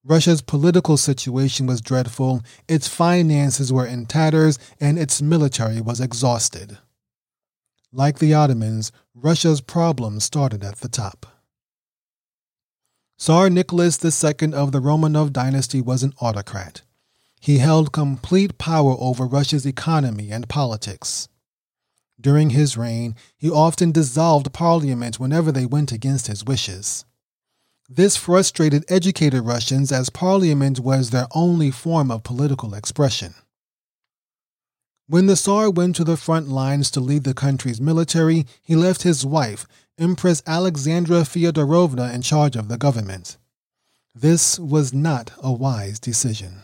Russia's 0.04 0.42
political 0.42 0.98
situation 0.98 1.64
was 1.64 1.80
dreadful, 1.80 2.42
its 2.68 2.86
finances 2.86 3.72
were 3.72 3.86
in 3.86 4.04
tatters, 4.04 4.58
and 4.78 4.98
its 4.98 5.22
military 5.22 5.80
was 5.80 5.98
exhausted. 5.98 6.76
Like 7.90 8.18
the 8.18 8.34
Ottomans, 8.34 8.92
Russia's 9.14 9.62
problems 9.62 10.24
started 10.24 10.62
at 10.62 10.80
the 10.80 10.90
top. 10.90 11.33
Tsar 13.16 13.48
Nicholas 13.48 14.04
II 14.04 14.54
of 14.54 14.72
the 14.72 14.80
Romanov 14.80 15.32
dynasty 15.32 15.80
was 15.80 16.02
an 16.02 16.12
autocrat. 16.20 16.82
He 17.40 17.58
held 17.58 17.92
complete 17.92 18.58
power 18.58 18.96
over 18.98 19.26
Russia's 19.26 19.66
economy 19.66 20.30
and 20.30 20.48
politics. 20.48 21.28
During 22.20 22.50
his 22.50 22.76
reign, 22.76 23.16
he 23.36 23.50
often 23.50 23.92
dissolved 23.92 24.52
parliament 24.52 25.20
whenever 25.20 25.52
they 25.52 25.66
went 25.66 25.92
against 25.92 26.26
his 26.26 26.44
wishes. 26.44 27.04
This 27.88 28.16
frustrated 28.16 28.84
educated 28.88 29.44
Russians 29.44 29.92
as 29.92 30.08
parliament 30.08 30.80
was 30.80 31.10
their 31.10 31.26
only 31.34 31.70
form 31.70 32.10
of 32.10 32.22
political 32.22 32.74
expression. 32.74 33.34
When 35.06 35.26
the 35.26 35.36
Tsar 35.36 35.68
went 35.68 35.96
to 35.96 36.04
the 36.04 36.16
front 36.16 36.48
lines 36.48 36.90
to 36.92 37.00
lead 37.00 37.24
the 37.24 37.34
country's 37.34 37.78
military, 37.78 38.46
he 38.62 38.74
left 38.74 39.02
his 39.02 39.26
wife, 39.26 39.66
Empress 39.96 40.42
Alexandra 40.44 41.20
Feodorovna 41.20 42.12
in 42.12 42.20
charge 42.20 42.56
of 42.56 42.66
the 42.66 42.76
government. 42.76 43.36
This 44.12 44.58
was 44.58 44.92
not 44.92 45.30
a 45.40 45.52
wise 45.52 46.00
decision. 46.00 46.62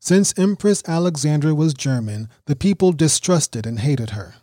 Since 0.00 0.38
Empress 0.38 0.82
Alexandra 0.88 1.54
was 1.54 1.74
German, 1.74 2.30
the 2.46 2.56
people 2.56 2.92
distrusted 2.92 3.66
and 3.66 3.80
hated 3.80 4.10
her. 4.10 4.36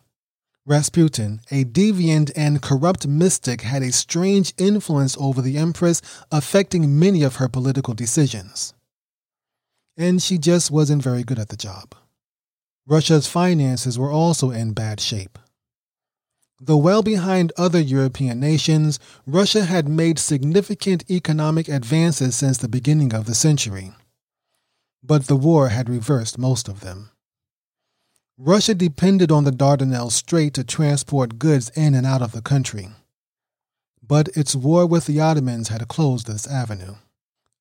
Rasputin, 0.67 1.41
a 1.50 1.63
deviant 1.63 2.29
and 2.36 2.62
corrupt 2.62 3.07
mystic, 3.07 3.62
had 3.62 3.81
a 3.81 3.91
strange 3.91 4.53
influence 4.59 5.17
over 5.19 5.41
the 5.41 5.57
Empress, 5.57 6.03
affecting 6.31 7.00
many 7.00 7.24
of 7.24 7.38
her 7.38 7.47
political 7.47 7.95
decisions. 7.95 8.75
And 9.97 10.21
she 10.21 10.38
just 10.38 10.69
wasn't 10.69 11.01
very 11.01 11.24
good 11.24 11.39
at 11.39 11.50
the 11.50 11.57
job. 11.57 11.95
Russia's 12.86 13.25
finances 13.25 13.97
were 13.97 14.12
also 14.12 14.51
in 14.51 14.74
bad 14.74 15.00
shape. 15.00 15.39
Though 16.60 16.78
well 16.78 17.04
behind 17.04 17.54
other 17.56 17.80
European 17.80 18.40
nations, 18.40 19.00
Russia 19.28 19.66
had 19.66 19.88
made 19.88 20.18
significant 20.18 21.10
economic 21.10 21.68
advances 21.68 22.36
since 22.36 22.58
the 22.58 22.68
beginning 22.68 23.14
of 23.14 23.26
the 23.26 23.36
century. 23.36 23.92
But 25.04 25.28
the 25.28 25.36
war 25.36 25.70
had 25.70 25.88
reversed 25.88 26.38
most 26.40 26.68
of 26.68 26.80
them. 26.80 27.12
Russia 28.40 28.74
depended 28.74 29.32
on 29.32 29.44
the 29.44 29.52
Dardanelles 29.52 30.14
Strait 30.14 30.54
to 30.56 30.64
transport 30.64 31.40
goods 31.40 31.70
in 31.76 31.94
and 31.94 32.06
out 32.06 32.22
of 32.22 32.32
the 32.32 32.42
country. 32.42 32.90
But 34.02 34.30
its 34.30 34.56
war 34.56 34.86
with 34.86 35.06
the 35.06 35.20
Ottomans 35.20 35.68
had 35.68 35.88
closed 35.88 36.28
this 36.28 36.48
avenue. 36.48 36.96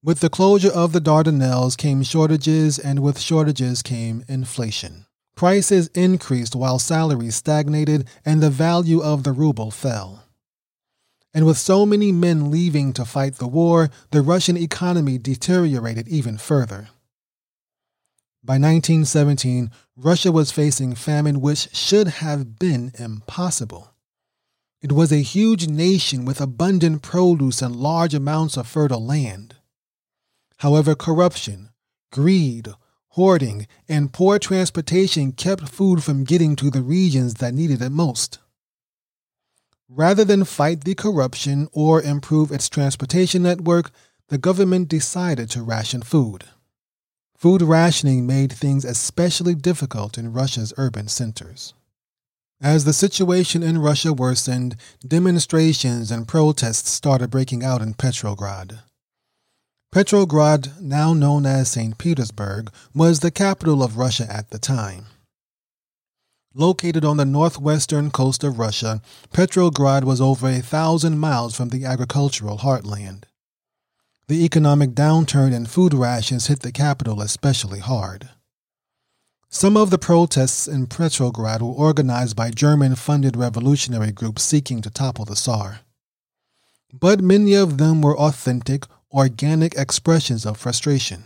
With 0.03 0.21
the 0.21 0.31
closure 0.31 0.71
of 0.71 0.93
the 0.93 1.01
Dardanelles 1.01 1.77
came 1.77 2.03
shortages, 2.03 2.79
and 2.79 3.01
with 3.01 3.19
shortages 3.19 3.83
came 3.83 4.25
inflation. 4.29 5.07
Prices 5.37 5.89
increased 5.89 6.57
while 6.57 6.79
salaries 6.79 7.37
stagnated 7.37 8.09
and 8.25 8.43
the 8.43 8.49
value 8.49 9.03
of 9.03 9.23
the 9.23 9.33
ruble 9.33 9.71
fell. 9.71 10.25
And 11.35 11.45
with 11.45 11.59
so 11.59 11.85
many 11.85 12.11
men 12.11 12.51
leaving 12.51 12.95
to 12.95 13.05
fight 13.05 13.35
the 13.35 13.47
war, 13.47 13.91
the 14.11 14.23
Russian 14.23 14.57
economy 14.57 15.19
deteriorated 15.19 16.09
even 16.09 16.39
further. 16.39 16.89
By 18.43 18.55
1917, 18.55 19.71
Russia 19.97 20.33
was 20.33 20.51
facing 20.51 20.95
famine 20.95 21.43
which 21.43 21.69
should 21.75 22.09
have 22.09 22.59
been 22.59 22.93
impossible. 22.99 23.91
It 24.81 24.93
was 24.93 25.13
a 25.13 25.17
huge 25.17 25.69
nation 25.69 26.25
with 26.25 26.41
abundant 26.41 27.03
produce 27.03 27.61
and 27.61 27.77
large 27.77 28.15
amounts 28.15 28.57
of 28.57 28.67
fertile 28.67 29.05
land. 29.05 29.57
However, 30.59 30.95
corruption, 30.95 31.71
greed, 32.11 32.69
hoarding, 33.17 33.67
and 33.89 34.13
poor 34.13 34.39
transportation 34.39 35.33
kept 35.33 35.69
food 35.69 36.05
from 36.05 36.23
getting 36.23 36.55
to 36.55 36.71
the 36.71 36.83
regions 36.83 37.35
that 37.35 37.55
needed 37.55 37.81
it 37.81 37.91
most. 37.91 38.39
Rather 39.89 40.23
than 40.23 40.45
fight 40.45 40.85
the 40.85 40.95
corruption 40.95 41.67
or 41.73 42.03
improve 42.03 42.53
its 42.53 42.69
transportation 42.69 43.43
network, 43.43 43.91
the 44.29 44.37
government 44.37 44.89
decided 44.89 45.49
to 45.49 45.63
ration 45.63 46.03
food. 46.03 46.45
Food 47.39 47.63
rationing 47.63 48.27
made 48.27 48.53
things 48.53 48.85
especially 48.85 49.55
difficult 49.55 50.19
in 50.19 50.35
Russia's 50.35 50.75
urban 50.77 51.09
centers. 51.09 51.73
As 52.61 52.85
the 52.85 52.93
situation 52.93 53.63
in 53.63 53.79
Russia 53.79 54.13
worsened, 54.13 54.77
demonstrations 55.07 56.11
and 56.11 56.29
protests 56.29 56.91
started 56.91 57.31
breaking 57.31 57.65
out 57.65 57.81
in 57.81 57.95
Petrograd. 57.95 58.81
Petrograd, 59.97 60.73
now 60.79 61.15
known 61.15 61.47
as 61.47 61.71
St. 61.71 61.97
Petersburg, 61.97 62.71
was 62.95 63.21
the 63.21 63.31
capital 63.31 63.83
of 63.83 63.97
Russia 63.97 64.27
at 64.31 64.51
the 64.51 64.59
time. 64.59 65.07
Located 66.53 67.03
on 67.03 67.17
the 67.17 67.25
northwestern 67.25 68.11
coast 68.11 68.45
of 68.45 68.59
Russia, 68.59 69.01
Petrograd 69.33 70.05
was 70.05 70.21
over 70.21 70.49
a 70.49 70.61
thousand 70.61 71.19
miles 71.19 71.57
from 71.57 71.71
the 71.71 71.87
agricultural 71.87 72.59
heartland. 72.59 73.23
The 74.29 74.45
economic 74.45 74.91
downturn 74.91 75.55
and 75.55 75.67
food 75.67 75.95
rations 75.95 76.49
hit 76.49 76.61
the 76.61 76.73
capital 76.73 77.23
especially 77.23 77.81
hard. 77.81 78.29
Some 79.49 79.79
of 79.79 79.89
the 79.89 79.97
protests 79.97 80.69
in 80.69 80.89
Petrograd 80.89 81.63
were 81.63 81.69
organized 81.69 82.37
by 82.37 82.51
German 82.51 82.97
funded 82.97 83.35
revolutionary 83.35 84.13
groups 84.13 84.43
seeking 84.43 84.83
to 84.83 84.91
topple 84.91 85.25
the 85.25 85.37
Tsar. 85.37 85.81
But 86.93 87.23
many 87.23 87.55
of 87.55 87.79
them 87.79 88.03
were 88.03 88.19
authentic, 88.19 88.85
organic 89.13 89.75
expressions 89.75 90.45
of 90.45 90.57
frustration. 90.57 91.25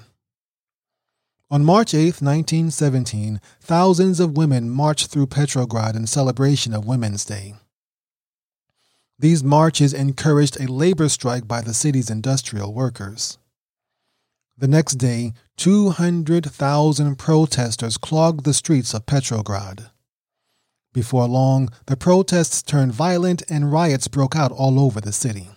On 1.51 1.65
March 1.65 1.95
8, 1.95 2.23
1917, 2.23 3.41
thousands 3.61 4.21
of 4.21 4.37
women 4.37 4.71
marched 4.71 5.09
through 5.09 5.27
Petrograd 5.27 5.97
in 5.97 6.07
celebration 6.07 6.73
of 6.73 6.87
Women's 6.87 7.25
Day. 7.25 7.55
These 9.19 9.43
marches 9.43 9.93
encouraged 9.93 10.61
a 10.61 10.71
labor 10.71 11.09
strike 11.09 11.49
by 11.49 11.61
the 11.61 11.75
city's 11.75 12.09
industrial 12.09 12.73
workers. 12.73 13.37
The 14.57 14.69
next 14.69 14.95
day, 14.95 15.33
200,000 15.57 17.17
protesters 17.17 17.97
clogged 17.97 18.45
the 18.45 18.55
streets 18.55 18.95
of 18.95 19.07
Petrograd. 19.07 19.91
Before 20.93 21.27
long, 21.27 21.71
the 21.87 21.97
protests 21.97 22.63
turned 22.63 22.93
violent 22.93 23.43
and 23.49 23.73
riots 23.73 24.09
broke 24.09 24.37
out 24.37 24.53
all 24.53 24.79
over 24.79 25.01
the 25.01 25.13
city. 25.13 25.51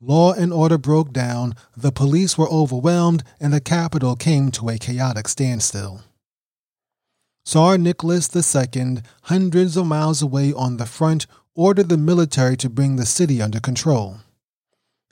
Law 0.00 0.32
and 0.32 0.52
order 0.52 0.78
broke 0.78 1.12
down, 1.12 1.54
the 1.76 1.90
police 1.90 2.38
were 2.38 2.48
overwhelmed, 2.48 3.24
and 3.40 3.52
the 3.52 3.60
capital 3.60 4.14
came 4.14 4.50
to 4.52 4.68
a 4.68 4.78
chaotic 4.78 5.26
standstill. 5.26 6.02
Tsar 7.44 7.78
Nicholas 7.78 8.28
II, 8.34 8.98
hundreds 9.22 9.76
of 9.76 9.86
miles 9.86 10.22
away 10.22 10.52
on 10.52 10.76
the 10.76 10.86
front, 10.86 11.26
ordered 11.54 11.88
the 11.88 11.96
military 11.96 12.56
to 12.58 12.70
bring 12.70 12.94
the 12.96 13.06
city 13.06 13.42
under 13.42 13.58
control, 13.58 14.18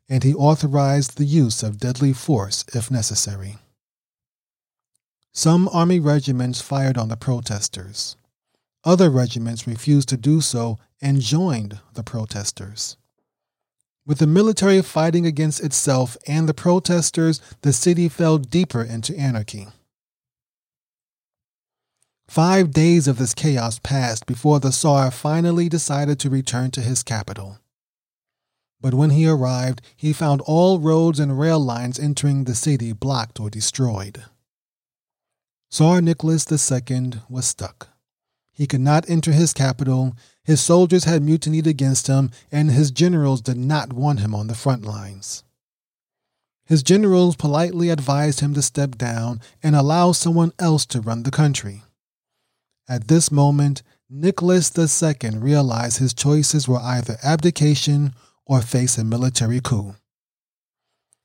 and 0.08 0.22
he 0.22 0.34
authorized 0.34 1.16
the 1.16 1.24
use 1.24 1.62
of 1.64 1.78
deadly 1.78 2.12
force 2.12 2.64
if 2.72 2.90
necessary. 2.90 3.56
Some 5.32 5.68
army 5.72 5.98
regiments 5.98 6.60
fired 6.60 6.96
on 6.96 7.08
the 7.08 7.16
protesters. 7.16 8.16
Other 8.84 9.10
regiments 9.10 9.66
refused 9.66 10.08
to 10.10 10.16
do 10.16 10.40
so 10.40 10.78
and 11.02 11.20
joined 11.20 11.80
the 11.94 12.04
protesters. 12.04 12.96
With 14.06 14.18
the 14.18 14.26
military 14.28 14.80
fighting 14.82 15.26
against 15.26 15.60
itself 15.60 16.16
and 16.28 16.48
the 16.48 16.54
protesters, 16.54 17.40
the 17.62 17.72
city 17.72 18.08
fell 18.08 18.38
deeper 18.38 18.82
into 18.82 19.18
anarchy. 19.18 19.66
Five 22.28 22.70
days 22.70 23.08
of 23.08 23.18
this 23.18 23.34
chaos 23.34 23.80
passed 23.80 24.26
before 24.26 24.60
the 24.60 24.70
Tsar 24.70 25.10
finally 25.10 25.68
decided 25.68 26.20
to 26.20 26.30
return 26.30 26.70
to 26.72 26.82
his 26.82 27.02
capital. 27.02 27.58
But 28.80 28.94
when 28.94 29.10
he 29.10 29.26
arrived, 29.26 29.82
he 29.96 30.12
found 30.12 30.40
all 30.42 30.78
roads 30.78 31.18
and 31.18 31.38
rail 31.38 31.58
lines 31.58 31.98
entering 31.98 32.44
the 32.44 32.54
city 32.54 32.92
blocked 32.92 33.40
or 33.40 33.50
destroyed. 33.50 34.24
Tsar 35.70 36.00
Nicholas 36.00 36.46
II 36.50 37.12
was 37.28 37.46
stuck. 37.46 37.95
He 38.56 38.66
could 38.66 38.80
not 38.80 39.04
enter 39.06 39.32
his 39.32 39.52
capital, 39.52 40.16
his 40.42 40.62
soldiers 40.62 41.04
had 41.04 41.22
mutinied 41.22 41.66
against 41.66 42.06
him, 42.06 42.30
and 42.50 42.70
his 42.70 42.90
generals 42.90 43.42
did 43.42 43.58
not 43.58 43.92
want 43.92 44.20
him 44.20 44.34
on 44.34 44.46
the 44.46 44.54
front 44.54 44.82
lines. 44.82 45.44
His 46.64 46.82
generals 46.82 47.36
politely 47.36 47.90
advised 47.90 48.40
him 48.40 48.54
to 48.54 48.62
step 48.62 48.96
down 48.96 49.42
and 49.62 49.76
allow 49.76 50.12
someone 50.12 50.52
else 50.58 50.86
to 50.86 51.02
run 51.02 51.24
the 51.24 51.30
country. 51.30 51.82
At 52.88 53.08
this 53.08 53.30
moment, 53.30 53.82
Nicholas 54.08 54.72
II 54.78 55.38
realized 55.38 55.98
his 55.98 56.14
choices 56.14 56.66
were 56.66 56.80
either 56.80 57.18
abdication 57.22 58.14
or 58.46 58.62
face 58.62 58.96
a 58.96 59.04
military 59.04 59.60
coup. 59.60 59.96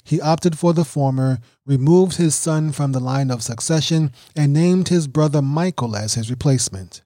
He 0.04 0.20
opted 0.20 0.60
for 0.60 0.74
the 0.74 0.84
former, 0.84 1.40
removed 1.66 2.18
his 2.18 2.36
son 2.36 2.74
from 2.74 2.92
the 2.92 3.00
line 3.00 3.32
of 3.32 3.42
succession, 3.42 4.12
and 4.36 4.52
named 4.52 4.90
his 4.90 5.08
brother 5.08 5.42
Michael 5.42 5.96
as 5.96 6.16
his 6.16 6.30
replacement. 6.30 7.04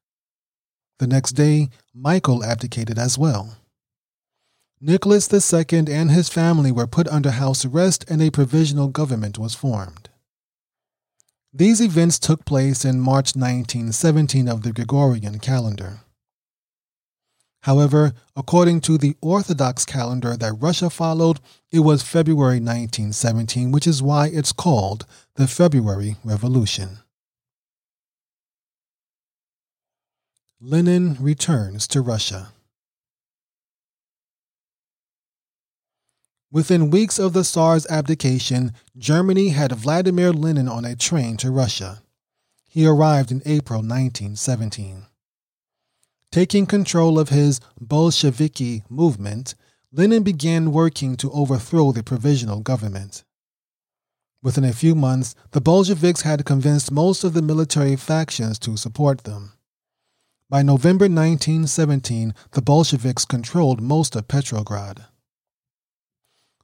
The 1.00 1.08
next 1.08 1.34
day, 1.34 1.70
Michael 1.94 2.44
abdicated 2.44 2.98
as 2.98 3.18
well. 3.18 3.58
Nicholas 4.80 5.32
II 5.32 5.66
and 5.88 6.12
his 6.12 6.30
family 6.30 6.72
were 6.72 6.88
put 6.88 7.08
under 7.08 7.32
house 7.32 7.66
arrest 7.66 8.06
and 8.10 8.22
a 8.22 8.30
provisional 8.30 8.88
government 8.88 9.38
was 9.38 9.56
formed. 9.56 10.10
These 11.54 11.82
events 11.82 12.20
took 12.20 12.46
place 12.46 12.84
in 12.84 13.00
March 13.00 13.36
1917 13.36 14.48
of 14.48 14.64
the 14.64 14.74
Gregorian 14.74 15.40
calendar. 15.40 16.02
However, 17.62 18.14
according 18.36 18.82
to 18.82 18.98
the 18.98 19.16
Orthodox 19.22 19.86
calendar 19.86 20.38
that 20.38 20.62
Russia 20.62 20.90
followed, 20.90 21.40
it 21.72 21.80
was 21.80 22.04
February 22.04 22.60
1917, 22.60 23.72
which 23.72 23.88
is 23.88 24.04
why 24.04 24.28
it's 24.28 24.52
called 24.52 25.06
the 25.36 25.48
February 25.48 26.18
Revolution. 26.24 27.00
Lenin 30.62 31.18
returns 31.20 31.86
to 31.86 32.00
Russia. 32.00 32.54
Within 36.50 36.90
weeks 36.90 37.20
of 37.20 37.34
the 37.34 37.44
Tsar's 37.44 37.86
abdication, 37.88 38.72
Germany 38.98 39.50
had 39.50 39.74
Vladimir 39.74 40.32
Lenin 40.32 40.70
on 40.70 40.86
a 40.86 40.96
train 40.96 41.36
to 41.38 41.52
Russia. 41.52 42.02
He 42.70 42.86
arrived 42.86 43.32
in 43.32 43.42
April 43.46 43.80
1917. 43.80 45.08
Taking 46.32 46.66
control 46.66 47.20
of 47.20 47.28
his 47.28 47.60
Bolsheviki 47.82 48.84
movement, 48.90 49.56
Lenin 49.92 50.24
began 50.24 50.72
working 50.72 51.18
to 51.18 51.32
overthrow 51.34 51.92
the 51.92 52.02
provisional 52.02 52.62
government. 52.62 53.26
Within 54.42 54.64
a 54.64 54.72
few 54.72 54.96
months, 54.96 55.36
the 55.52 55.60
Bolsheviks 55.60 56.22
had 56.22 56.46
convinced 56.46 56.94
most 56.94 57.26
of 57.26 57.34
the 57.34 57.42
military 57.42 57.98
factions 57.98 58.58
to 58.60 58.78
support 58.78 59.26
them. 59.26 59.55
By 60.56 60.62
November 60.62 61.10
1917, 61.10 62.34
the 62.52 62.62
Bolsheviks 62.62 63.26
controlled 63.26 63.82
most 63.82 64.16
of 64.16 64.30
Petrograd. 64.30 65.04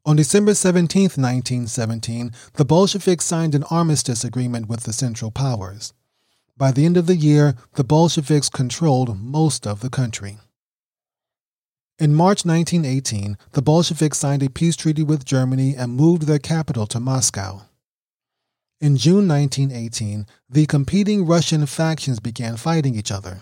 On 0.06 0.16
December 0.16 0.54
17, 0.54 1.02
1917, 1.18 2.32
the 2.54 2.64
Bolsheviks 2.64 3.26
signed 3.26 3.54
an 3.54 3.66
armistice 3.66 4.24
agreement 4.24 4.70
with 4.70 4.84
the 4.84 4.94
Central 4.94 5.30
Powers. 5.30 5.92
By 6.56 6.72
the 6.72 6.86
end 6.86 6.96
of 6.96 7.06
the 7.06 7.18
year, 7.18 7.56
the 7.74 7.84
Bolsheviks 7.84 8.48
controlled 8.48 9.20
most 9.20 9.68
of 9.68 9.82
the 9.82 9.90
country. 9.90 10.38
In 12.00 12.16
March 12.16 12.46
1918, 12.46 13.38
the 13.52 13.62
Bolsheviks 13.62 14.20
signed 14.20 14.42
a 14.42 14.50
peace 14.50 14.78
treaty 14.78 15.04
with 15.04 15.26
Germany 15.26 15.76
and 15.76 15.98
moved 15.98 16.28
their 16.28 16.40
capital 16.40 16.88
to 16.88 17.02
Moscow. 17.02 17.64
In 18.80 18.96
June 18.96 19.28
1918, 19.28 20.28
the 20.50 20.66
competing 20.66 21.26
Russian 21.26 21.66
factions 21.66 22.22
began 22.22 22.56
fighting 22.56 22.96
each 22.96 23.12
other. 23.12 23.42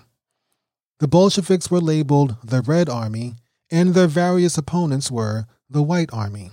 The 1.00 1.08
Bolsheviks 1.08 1.72
were 1.72 1.80
labeled 1.80 2.36
the 2.44 2.62
Red 2.62 2.90
Army, 2.90 3.36
and 3.72 3.94
their 3.94 4.08
various 4.08 4.58
opponents 4.58 5.10
were 5.10 5.46
the 5.70 5.82
White 5.82 6.10
Army. 6.12 6.52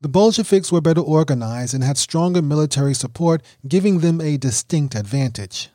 The 0.00 0.08
Bolsheviks 0.08 0.72
were 0.72 0.80
better 0.80 1.00
organized 1.00 1.72
and 1.72 1.84
had 1.84 1.96
stronger 1.96 2.42
military 2.42 2.94
support, 2.94 3.42
giving 3.68 4.00
them 4.00 4.20
a 4.20 4.36
distinct 4.36 4.96
advantage. 4.96 5.68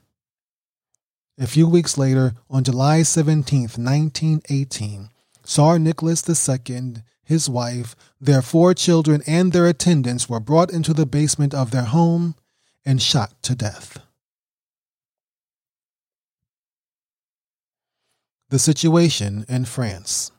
A 1.37 1.47
few 1.47 1.67
weeks 1.67 1.97
later, 1.97 2.33
on 2.49 2.63
July 2.63 3.03
17, 3.03 3.61
1918, 3.61 5.09
Tsar 5.43 5.79
Nicholas 5.79 6.27
II, 6.49 6.95
his 7.23 7.49
wife, 7.49 7.95
their 8.19 8.41
four 8.41 8.73
children, 8.73 9.21
and 9.27 9.53
their 9.53 9.67
attendants 9.67 10.27
were 10.27 10.39
brought 10.39 10.71
into 10.71 10.93
the 10.93 11.05
basement 11.05 11.53
of 11.53 11.71
their 11.71 11.83
home 11.83 12.35
and 12.85 13.01
shot 13.01 13.33
to 13.43 13.55
death. 13.55 13.99
The 18.55 18.59
situation 18.59 19.45
in 19.49 19.65
France. 19.65 20.31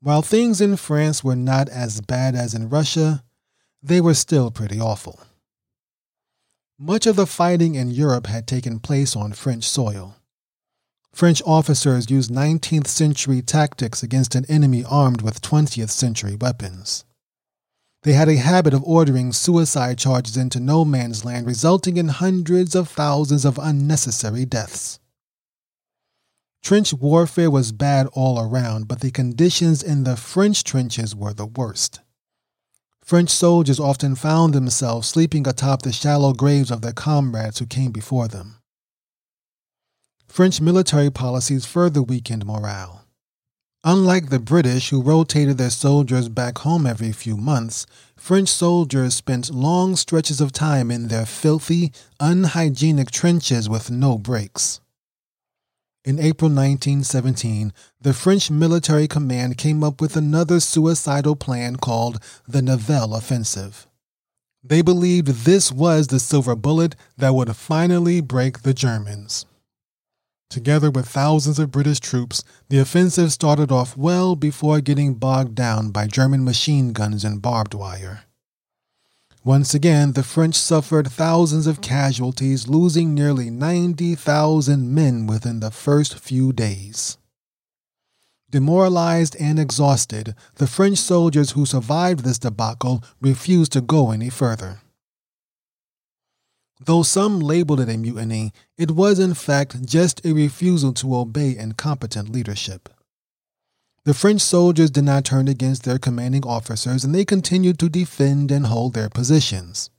While 0.00 0.22
things 0.22 0.62
in 0.62 0.78
France 0.78 1.22
were 1.22 1.36
not 1.36 1.68
as 1.68 2.00
bad 2.00 2.34
as 2.34 2.54
in 2.54 2.70
Russia, 2.70 3.24
they 3.82 4.00
were 4.00 4.14
still 4.14 4.50
pretty 4.50 4.80
awful. 4.80 5.20
Much 6.78 7.06
of 7.06 7.16
the 7.16 7.26
fighting 7.26 7.74
in 7.74 7.90
Europe 7.90 8.26
had 8.26 8.46
taken 8.46 8.80
place 8.80 9.14
on 9.14 9.34
French 9.34 9.64
soil. 9.64 10.16
French 11.12 11.42
officers 11.44 12.08
used 12.08 12.30
19th 12.30 12.86
century 12.86 13.42
tactics 13.42 14.02
against 14.02 14.34
an 14.34 14.46
enemy 14.48 14.82
armed 14.82 15.20
with 15.20 15.42
20th 15.42 15.90
century 15.90 16.36
weapons. 16.40 17.04
They 18.02 18.12
had 18.12 18.28
a 18.28 18.36
habit 18.36 18.74
of 18.74 18.84
ordering 18.84 19.32
suicide 19.32 19.98
charges 19.98 20.36
into 20.36 20.60
no 20.60 20.84
man's 20.84 21.24
land, 21.24 21.46
resulting 21.46 21.96
in 21.96 22.08
hundreds 22.08 22.74
of 22.74 22.88
thousands 22.88 23.44
of 23.44 23.58
unnecessary 23.60 24.44
deaths. 24.44 25.00
Trench 26.62 26.92
warfare 26.92 27.50
was 27.50 27.72
bad 27.72 28.06
all 28.12 28.40
around, 28.40 28.88
but 28.88 29.00
the 29.00 29.10
conditions 29.10 29.82
in 29.82 30.04
the 30.04 30.16
French 30.16 30.64
trenches 30.64 31.14
were 31.14 31.32
the 31.32 31.46
worst. 31.46 32.00
French 33.02 33.30
soldiers 33.30 33.80
often 33.80 34.14
found 34.14 34.52
themselves 34.52 35.08
sleeping 35.08 35.46
atop 35.46 35.82
the 35.82 35.92
shallow 35.92 36.34
graves 36.34 36.70
of 36.70 36.82
their 36.82 36.92
comrades 36.92 37.58
who 37.58 37.66
came 37.66 37.90
before 37.90 38.28
them. 38.28 38.58
French 40.28 40.60
military 40.60 41.10
policies 41.10 41.64
further 41.64 42.02
weakened 42.02 42.44
morale. 42.44 43.07
Unlike 43.84 44.30
the 44.30 44.40
British, 44.40 44.90
who 44.90 45.00
rotated 45.00 45.56
their 45.56 45.70
soldiers 45.70 46.28
back 46.28 46.58
home 46.58 46.84
every 46.84 47.12
few 47.12 47.36
months, 47.36 47.86
French 48.16 48.48
soldiers 48.48 49.14
spent 49.14 49.54
long 49.54 49.94
stretches 49.94 50.40
of 50.40 50.50
time 50.50 50.90
in 50.90 51.06
their 51.06 51.24
filthy, 51.24 51.92
unhygienic 52.18 53.12
trenches 53.12 53.68
with 53.68 53.88
no 53.88 54.18
breaks. 54.18 54.80
In 56.04 56.18
April 56.18 56.48
1917, 56.48 57.72
the 58.00 58.14
French 58.14 58.50
military 58.50 59.06
command 59.06 59.58
came 59.58 59.84
up 59.84 60.00
with 60.00 60.16
another 60.16 60.58
suicidal 60.58 61.36
plan 61.36 61.76
called 61.76 62.18
the 62.48 62.62
Nivelle 62.62 63.14
Offensive. 63.14 63.86
They 64.64 64.82
believed 64.82 65.28
this 65.44 65.70
was 65.70 66.08
the 66.08 66.18
silver 66.18 66.56
bullet 66.56 66.96
that 67.16 67.34
would 67.34 67.54
finally 67.54 68.20
break 68.20 68.62
the 68.62 68.74
Germans. 68.74 69.46
Together 70.50 70.90
with 70.90 71.06
thousands 71.06 71.58
of 71.58 71.70
British 71.70 72.00
troops, 72.00 72.42
the 72.70 72.78
offensive 72.78 73.30
started 73.30 73.70
off 73.70 73.96
well 73.96 74.34
before 74.34 74.80
getting 74.80 75.12
bogged 75.14 75.54
down 75.54 75.90
by 75.90 76.06
German 76.06 76.42
machine 76.42 76.92
guns 76.94 77.22
and 77.22 77.42
barbed 77.42 77.74
wire. 77.74 78.24
Once 79.44 79.74
again, 79.74 80.12
the 80.12 80.22
French 80.22 80.54
suffered 80.54 81.08
thousands 81.08 81.66
of 81.66 81.80
casualties, 81.80 82.66
losing 82.66 83.14
nearly 83.14 83.50
90,000 83.50 84.94
men 84.94 85.26
within 85.26 85.60
the 85.60 85.70
first 85.70 86.18
few 86.18 86.52
days. 86.52 87.18
Demoralized 88.50 89.36
and 89.38 89.58
exhausted, 89.58 90.34
the 90.54 90.66
French 90.66 90.98
soldiers 90.98 91.50
who 91.50 91.66
survived 91.66 92.24
this 92.24 92.38
debacle 92.38 93.04
refused 93.20 93.72
to 93.72 93.82
go 93.82 94.10
any 94.10 94.30
further. 94.30 94.80
Though 96.80 97.02
some 97.02 97.40
labeled 97.40 97.80
it 97.80 97.88
a 97.88 97.96
mutiny, 97.96 98.52
it 98.76 98.92
was 98.92 99.18
in 99.18 99.34
fact 99.34 99.84
just 99.84 100.24
a 100.24 100.32
refusal 100.32 100.92
to 100.94 101.16
obey 101.16 101.56
incompetent 101.56 102.30
leadership. 102.30 102.88
The 104.04 104.14
French 104.14 104.40
soldiers 104.40 104.90
did 104.90 105.04
not 105.04 105.24
turn 105.24 105.48
against 105.48 105.82
their 105.82 105.98
commanding 105.98 106.46
officers 106.46 107.04
and 107.04 107.14
they 107.14 107.24
continued 107.24 107.78
to 107.80 107.88
defend 107.88 108.50
and 108.50 108.66
hold 108.66 108.94
their 108.94 109.10
positions. 109.10 109.90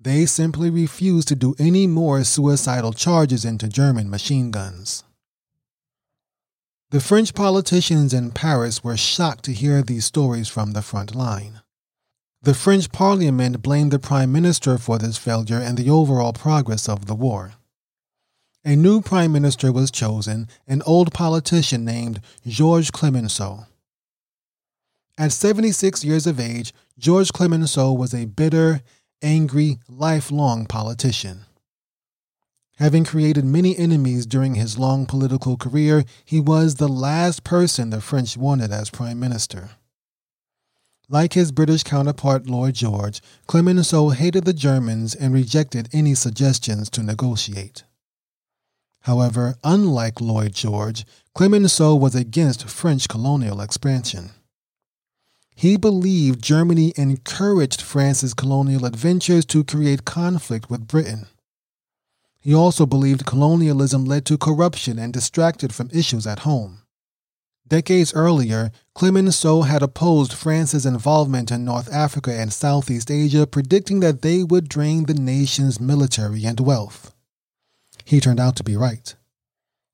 They 0.00 0.26
simply 0.26 0.70
refused 0.70 1.28
to 1.28 1.34
do 1.34 1.54
any 1.58 1.86
more 1.86 2.24
suicidal 2.24 2.92
charges 2.92 3.44
into 3.44 3.68
German 3.68 4.08
machine 4.08 4.50
guns. 4.50 5.04
The 6.90 7.00
French 7.00 7.34
politicians 7.34 8.14
in 8.14 8.30
Paris 8.30 8.82
were 8.82 8.96
shocked 8.96 9.44
to 9.44 9.52
hear 9.52 9.82
these 9.82 10.06
stories 10.06 10.48
from 10.48 10.72
the 10.72 10.82
front 10.82 11.14
line. 11.14 11.60
The 12.40 12.54
French 12.54 12.92
parliament 12.92 13.62
blamed 13.62 13.90
the 13.90 13.98
prime 13.98 14.30
minister 14.30 14.78
for 14.78 14.96
this 14.96 15.18
failure 15.18 15.58
and 15.58 15.76
the 15.76 15.90
overall 15.90 16.32
progress 16.32 16.88
of 16.88 17.06
the 17.06 17.14
war. 17.16 17.54
A 18.64 18.76
new 18.76 19.00
prime 19.00 19.32
minister 19.32 19.72
was 19.72 19.90
chosen, 19.90 20.46
an 20.66 20.82
old 20.82 21.12
politician 21.12 21.84
named 21.84 22.20
Georges 22.46 22.92
Clemenceau. 22.92 23.66
At 25.16 25.32
76 25.32 26.04
years 26.04 26.28
of 26.28 26.38
age, 26.38 26.72
Georges 26.96 27.32
Clemenceau 27.32 27.92
was 27.92 28.14
a 28.14 28.26
bitter, 28.26 28.82
angry, 29.20 29.78
lifelong 29.88 30.66
politician. 30.66 31.40
Having 32.78 33.06
created 33.06 33.44
many 33.44 33.76
enemies 33.76 34.26
during 34.26 34.54
his 34.54 34.78
long 34.78 35.06
political 35.06 35.56
career, 35.56 36.04
he 36.24 36.38
was 36.38 36.76
the 36.76 36.86
last 36.86 37.42
person 37.42 37.90
the 37.90 38.00
French 38.00 38.36
wanted 38.36 38.70
as 38.70 38.90
prime 38.90 39.18
minister. 39.18 39.70
Like 41.10 41.32
his 41.32 41.52
British 41.52 41.84
counterpart 41.84 42.50
Lloyd 42.50 42.74
George, 42.74 43.22
Clemenceau 43.46 44.10
hated 44.10 44.44
the 44.44 44.52
Germans 44.52 45.14
and 45.14 45.32
rejected 45.32 45.88
any 45.90 46.14
suggestions 46.14 46.90
to 46.90 47.02
negotiate. 47.02 47.84
However, 49.02 49.56
unlike 49.64 50.20
Lloyd 50.20 50.52
George, 50.52 51.06
Clemenceau 51.34 51.94
was 51.94 52.14
against 52.14 52.68
French 52.68 53.08
colonial 53.08 53.62
expansion. 53.62 54.32
He 55.54 55.78
believed 55.78 56.42
Germany 56.42 56.92
encouraged 56.96 57.80
France's 57.80 58.34
colonial 58.34 58.84
adventures 58.84 59.46
to 59.46 59.64
create 59.64 60.04
conflict 60.04 60.68
with 60.68 60.86
Britain. 60.86 61.26
He 62.38 62.54
also 62.54 62.84
believed 62.84 63.24
colonialism 63.24 64.04
led 64.04 64.26
to 64.26 64.36
corruption 64.36 64.98
and 64.98 65.12
distracted 65.12 65.74
from 65.74 65.88
issues 65.90 66.26
at 66.26 66.40
home. 66.40 66.82
Decades 67.68 68.14
earlier, 68.14 68.70
Clemenceau 68.94 69.62
had 69.62 69.82
opposed 69.82 70.32
France's 70.32 70.86
involvement 70.86 71.50
in 71.50 71.64
North 71.64 71.92
Africa 71.92 72.32
and 72.32 72.52
Southeast 72.52 73.10
Asia, 73.10 73.46
predicting 73.46 74.00
that 74.00 74.22
they 74.22 74.42
would 74.42 74.68
drain 74.68 75.04
the 75.04 75.14
nation's 75.14 75.78
military 75.78 76.44
and 76.44 76.58
wealth. 76.60 77.14
He 78.04 78.20
turned 78.20 78.40
out 78.40 78.56
to 78.56 78.64
be 78.64 78.76
right. 78.76 79.14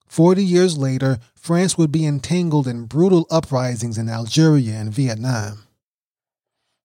Forty 0.07 0.45
years 0.45 0.79
later, 0.79 1.19
France 1.35 1.77
would 1.77 1.91
be 1.91 2.07
entangled 2.07 2.69
in 2.69 2.87
brutal 2.87 3.27
uprisings 3.29 3.99
in 3.99 4.09
Algeria 4.09 4.75
and 4.75 4.93
Vietnam. 4.93 5.65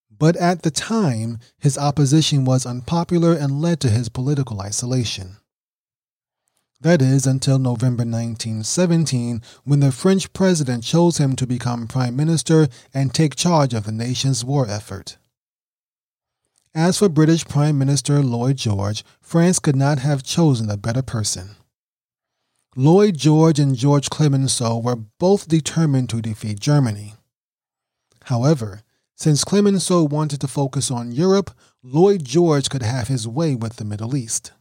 But 0.09 0.35
at 0.35 0.63
the 0.63 0.71
time, 0.71 1.37
his 1.59 1.77
opposition 1.77 2.43
was 2.45 2.65
unpopular 2.65 3.33
and 3.33 3.61
led 3.61 3.79
to 3.81 3.89
his 3.89 4.09
political 4.09 4.59
isolation. 4.59 5.37
That 6.81 7.01
is, 7.01 7.27
until 7.27 7.59
November 7.59 8.03
1917, 8.03 9.41
when 9.65 9.81
the 9.81 9.91
French 9.91 10.31
president 10.31 10.83
chose 10.85 11.17
him 11.17 11.35
to 11.35 11.45
become 11.45 11.87
prime 11.87 12.15
minister 12.15 12.69
and 12.93 13.13
take 13.13 13.35
charge 13.35 13.73
of 13.73 13.83
the 13.83 13.91
nation's 13.91 14.45
war 14.45 14.65
effort. 14.69 15.17
As 16.73 16.99
for 16.99 17.09
British 17.09 17.43
Prime 17.43 17.77
Minister 17.77 18.23
Lloyd 18.23 18.55
George, 18.55 19.03
France 19.19 19.59
could 19.59 19.75
not 19.75 19.99
have 19.99 20.23
chosen 20.23 20.69
a 20.69 20.77
better 20.77 21.01
person. 21.01 21.57
Lloyd 22.77 23.17
George 23.17 23.59
and 23.59 23.75
Georges 23.75 24.07
Clemenceau 24.07 24.77
were 24.77 24.95
both 24.95 25.49
determined 25.49 26.09
to 26.11 26.21
defeat 26.21 26.61
Germany. 26.61 27.15
However, 28.25 28.83
since 29.15 29.43
Clemenceau 29.43 30.03
wanted 30.05 30.39
to 30.41 30.47
focus 30.47 30.89
on 30.89 31.11
Europe, 31.11 31.51
Lloyd 31.83 32.23
George 32.23 32.69
could 32.69 32.83
have 32.83 33.09
his 33.09 33.27
way 33.27 33.53
with 33.53 33.75
the 33.75 33.83
Middle 33.83 34.15
East. 34.15 34.53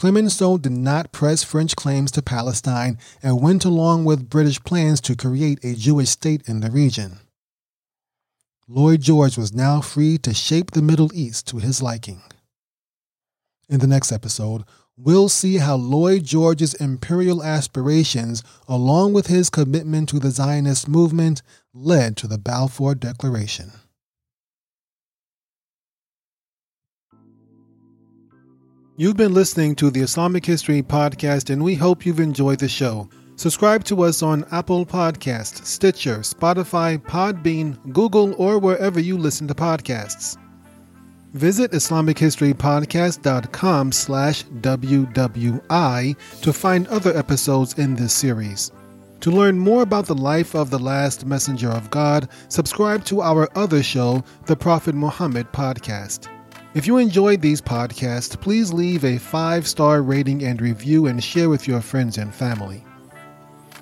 Clemenceau 0.00 0.56
did 0.56 0.72
not 0.72 1.12
press 1.12 1.42
French 1.44 1.76
claims 1.76 2.10
to 2.12 2.22
Palestine 2.22 2.96
and 3.22 3.42
went 3.42 3.66
along 3.66 4.06
with 4.06 4.30
British 4.30 4.58
plans 4.64 4.98
to 5.02 5.14
create 5.14 5.62
a 5.62 5.74
Jewish 5.74 6.08
state 6.08 6.40
in 6.48 6.60
the 6.60 6.70
region. 6.70 7.18
Lloyd 8.66 9.02
George 9.02 9.36
was 9.36 9.52
now 9.52 9.82
free 9.82 10.16
to 10.16 10.32
shape 10.32 10.70
the 10.70 10.80
Middle 10.80 11.10
East 11.12 11.46
to 11.48 11.58
his 11.58 11.82
liking. 11.82 12.22
In 13.68 13.80
the 13.80 13.86
next 13.86 14.10
episode, 14.10 14.64
we'll 14.96 15.28
see 15.28 15.58
how 15.58 15.76
Lloyd 15.76 16.24
George's 16.24 16.72
imperial 16.72 17.42
aspirations, 17.42 18.42
along 18.66 19.12
with 19.12 19.26
his 19.26 19.50
commitment 19.50 20.08
to 20.08 20.18
the 20.18 20.30
Zionist 20.30 20.88
movement, 20.88 21.42
led 21.74 22.16
to 22.16 22.26
the 22.26 22.38
Balfour 22.38 22.94
Declaration. 22.94 23.72
You've 29.00 29.16
been 29.16 29.32
listening 29.32 29.74
to 29.76 29.88
the 29.90 30.02
Islamic 30.02 30.44
History 30.44 30.82
Podcast, 30.82 31.48
and 31.48 31.64
we 31.64 31.74
hope 31.74 32.04
you've 32.04 32.20
enjoyed 32.20 32.58
the 32.58 32.68
show. 32.68 33.08
Subscribe 33.36 33.82
to 33.84 34.02
us 34.02 34.22
on 34.22 34.44
Apple 34.52 34.84
Podcast, 34.84 35.64
Stitcher, 35.64 36.18
Spotify, 36.18 36.98
Podbean, 36.98 37.78
Google, 37.94 38.34
or 38.34 38.58
wherever 38.58 39.00
you 39.00 39.16
listen 39.16 39.48
to 39.48 39.54
podcasts. 39.54 40.36
Visit 41.32 41.70
IslamicHistoryPodcast.com 41.70 43.92
slash 43.92 44.44
WWI 44.44 46.16
to 46.42 46.52
find 46.52 46.86
other 46.88 47.16
episodes 47.16 47.78
in 47.78 47.94
this 47.94 48.12
series. 48.12 48.70
To 49.20 49.30
learn 49.30 49.58
more 49.58 49.80
about 49.80 50.04
the 50.04 50.14
life 50.14 50.54
of 50.54 50.68
the 50.68 50.78
last 50.78 51.24
messenger 51.24 51.70
of 51.70 51.88
God, 51.88 52.28
subscribe 52.50 53.06
to 53.06 53.22
our 53.22 53.48
other 53.56 53.82
show, 53.82 54.22
the 54.44 54.56
Prophet 54.56 54.94
Muhammad 54.94 55.50
Podcast. 55.52 56.28
If 56.72 56.86
you 56.86 56.98
enjoyed 56.98 57.40
these 57.40 57.60
podcasts, 57.60 58.40
please 58.40 58.72
leave 58.72 59.04
a 59.04 59.18
five 59.18 59.66
star 59.66 60.02
rating 60.02 60.44
and 60.44 60.62
review 60.62 61.06
and 61.06 61.22
share 61.22 61.48
with 61.48 61.66
your 61.66 61.80
friends 61.80 62.16
and 62.16 62.32
family. 62.32 62.84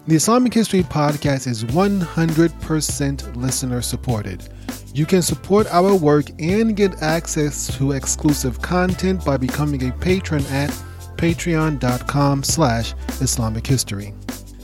The 0.07 0.16
Islamic 0.16 0.55
History 0.55 0.83
Podcast 0.83 1.46
is 1.46 1.64
100% 1.64 3.37
listener 3.37 3.83
supported. 3.83 4.48
You 4.94 5.05
can 5.05 5.20
support 5.20 5.66
our 5.66 5.94
work 5.94 6.31
and 6.38 6.74
get 6.74 7.03
access 7.03 7.77
to 7.77 7.92
exclusive 7.92 8.62
content 8.62 9.22
by 9.22 9.37
becoming 9.37 9.87
a 9.87 9.92
patron 9.92 10.46
at 10.46 10.70
patreon.com 11.16 12.42
slash 12.42 12.94
Islamic 13.20 13.66
History. 13.66 14.14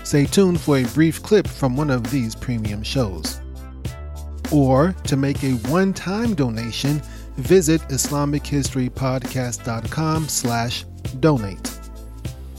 Stay 0.02 0.24
tuned 0.24 0.62
for 0.62 0.78
a 0.78 0.84
brief 0.84 1.22
clip 1.22 1.46
from 1.46 1.76
one 1.76 1.90
of 1.90 2.10
these 2.10 2.34
premium 2.34 2.82
shows. 2.82 3.42
Or 4.50 4.94
to 5.04 5.16
make 5.18 5.44
a 5.44 5.52
one-time 5.68 6.34
donation, 6.34 7.02
visit 7.36 7.80
IslamicHistoryPodcast.com 7.82 10.28
slash 10.28 10.84
donate. 11.20 11.78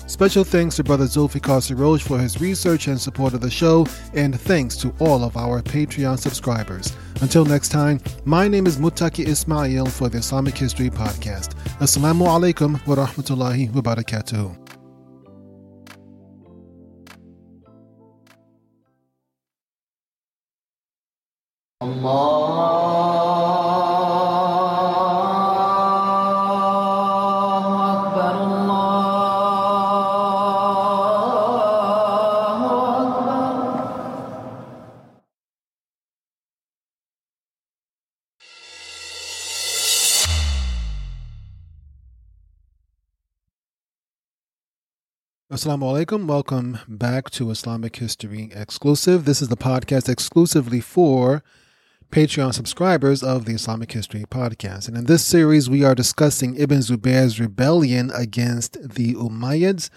Special 0.07 0.43
thanks 0.43 0.75
to 0.77 0.83
Brother 0.83 1.05
Zulfikar 1.05 1.61
Siroj 1.61 2.01
for 2.01 2.19
his 2.19 2.39
research 2.39 2.87
and 2.87 3.01
support 3.01 3.33
of 3.33 3.41
the 3.41 3.49
show, 3.49 3.85
and 4.13 4.39
thanks 4.39 4.77
to 4.77 4.93
all 4.99 5.23
of 5.23 5.35
our 5.35 5.61
Patreon 5.61 6.19
subscribers. 6.19 6.95
Until 7.21 7.43
next 7.43 7.69
time, 7.69 7.99
my 8.23 8.47
name 8.47 8.67
is 8.67 8.77
Mutaki 8.77 9.27
Ismail 9.27 9.87
for 9.87 10.09
the 10.09 10.19
Islamic 10.19 10.57
History 10.57 10.89
Podcast. 10.89 11.55
Assalamu 11.79 12.27
alaikum 12.27 12.73
wa 12.87 12.95
rahmatullahi 12.95 13.73
wa 13.73 13.81
barakatuh. 13.81 14.64
Assalamu 45.65 46.05
alaikum. 46.05 46.27
Welcome 46.27 46.77
back 46.87 47.31
to 47.31 47.49
Islamic 47.49 47.95
History 47.95 48.51
Exclusive. 48.53 49.25
This 49.25 49.41
is 49.41 49.47
the 49.47 49.57
podcast 49.57 50.07
exclusively 50.07 50.79
for 50.79 51.41
Patreon 52.11 52.53
subscribers 52.53 53.23
of 53.23 53.45
the 53.45 53.53
Islamic 53.53 53.91
History 53.91 54.25
Podcast. 54.29 54.87
And 54.87 54.95
in 54.95 55.05
this 55.05 55.25
series, 55.25 55.67
we 55.67 55.83
are 55.83 55.95
discussing 55.95 56.55
Ibn 56.55 56.81
Zubayr's 56.81 57.39
rebellion 57.39 58.11
against 58.13 58.77
the 58.93 59.15
Umayyads, 59.15 59.89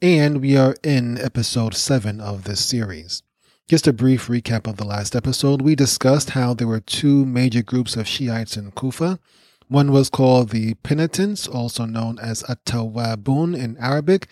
and 0.00 0.40
we 0.40 0.56
are 0.56 0.76
in 0.84 1.18
episode 1.18 1.74
7 1.74 2.20
of 2.20 2.44
this 2.44 2.64
series. 2.64 3.24
Just 3.66 3.88
a 3.88 3.92
brief 3.92 4.28
recap 4.28 4.68
of 4.68 4.76
the 4.76 4.86
last 4.86 5.16
episode, 5.16 5.60
we 5.60 5.74
discussed 5.74 6.30
how 6.30 6.54
there 6.54 6.68
were 6.68 6.78
two 6.78 7.26
major 7.26 7.62
groups 7.62 7.96
of 7.96 8.06
Shiites 8.06 8.56
in 8.56 8.70
Kufa. 8.70 9.18
One 9.66 9.90
was 9.90 10.08
called 10.08 10.50
the 10.50 10.74
Penitents, 10.74 11.48
also 11.48 11.84
known 11.84 12.20
as 12.20 12.44
At-Tawwabun 12.48 13.58
in 13.58 13.76
Arabic, 13.78 14.28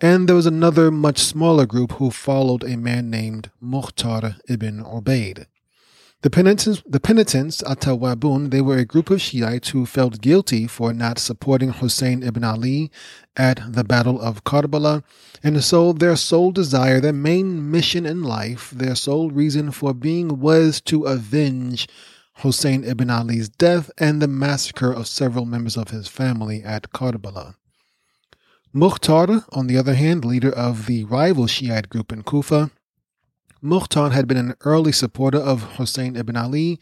and 0.00 0.28
there 0.28 0.36
was 0.36 0.46
another 0.46 0.90
much 0.90 1.18
smaller 1.18 1.66
group 1.66 1.92
who 1.92 2.10
followed 2.10 2.62
a 2.62 2.76
man 2.76 3.10
named 3.10 3.50
Mukhtar 3.60 4.36
ibn 4.48 4.84
Ubaid. 4.84 5.46
The 6.22 6.30
penitents, 6.30 6.82
the 6.84 6.98
penitents, 6.98 7.62
Atawabun, 7.62 8.50
they 8.50 8.60
were 8.60 8.78
a 8.78 8.84
group 8.84 9.08
of 9.08 9.20
Shiites 9.20 9.68
who 9.68 9.86
felt 9.86 10.20
guilty 10.20 10.66
for 10.66 10.92
not 10.92 11.20
supporting 11.20 11.70
Hussein 11.70 12.24
ibn 12.24 12.42
Ali 12.42 12.90
at 13.36 13.60
the 13.72 13.84
Battle 13.84 14.20
of 14.20 14.42
Karbala, 14.42 15.04
and 15.44 15.62
so 15.62 15.92
their 15.92 16.16
sole 16.16 16.50
desire, 16.50 17.00
their 17.00 17.12
main 17.12 17.70
mission 17.70 18.04
in 18.04 18.24
life, 18.24 18.70
their 18.70 18.96
sole 18.96 19.30
reason 19.30 19.70
for 19.70 19.94
being 19.94 20.40
was 20.40 20.80
to 20.82 21.04
avenge 21.04 21.86
Hussein 22.38 22.82
ibn 22.82 23.10
Ali's 23.10 23.48
death 23.48 23.88
and 23.96 24.20
the 24.20 24.26
massacre 24.28 24.92
of 24.92 25.06
several 25.06 25.44
members 25.44 25.76
of 25.76 25.90
his 25.90 26.08
family 26.08 26.64
at 26.64 26.90
Karbala. 26.90 27.54
Mukhtar, 28.72 29.44
on 29.52 29.66
the 29.66 29.78
other 29.78 29.94
hand, 29.94 30.26
leader 30.26 30.50
of 30.50 30.86
the 30.86 31.04
rival 31.04 31.46
Shiite 31.46 31.88
group 31.88 32.12
in 32.12 32.22
Kufa, 32.22 32.70
Mukhtar 33.62 34.10
had 34.10 34.28
been 34.28 34.36
an 34.36 34.54
early 34.60 34.92
supporter 34.92 35.38
of 35.38 35.76
Hussein 35.78 36.16
ibn 36.16 36.36
Ali. 36.36 36.78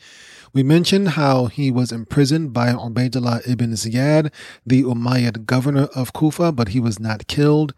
We 0.53 0.65
mentioned 0.65 1.11
how 1.11 1.47
he 1.47 1.71
was 1.71 1.93
imprisoned 1.93 2.53
by 2.53 2.73
Ubaidullah 2.73 3.49
ibn 3.49 3.71
Ziyad, 3.71 4.33
the 4.67 4.83
Umayyad 4.83 5.47
governor 5.47 5.85
of 5.95 6.13
Kufa, 6.13 6.51
but 6.51 6.69
he 6.69 6.81
was 6.81 6.99
not 6.99 7.29
killed. 7.29 7.73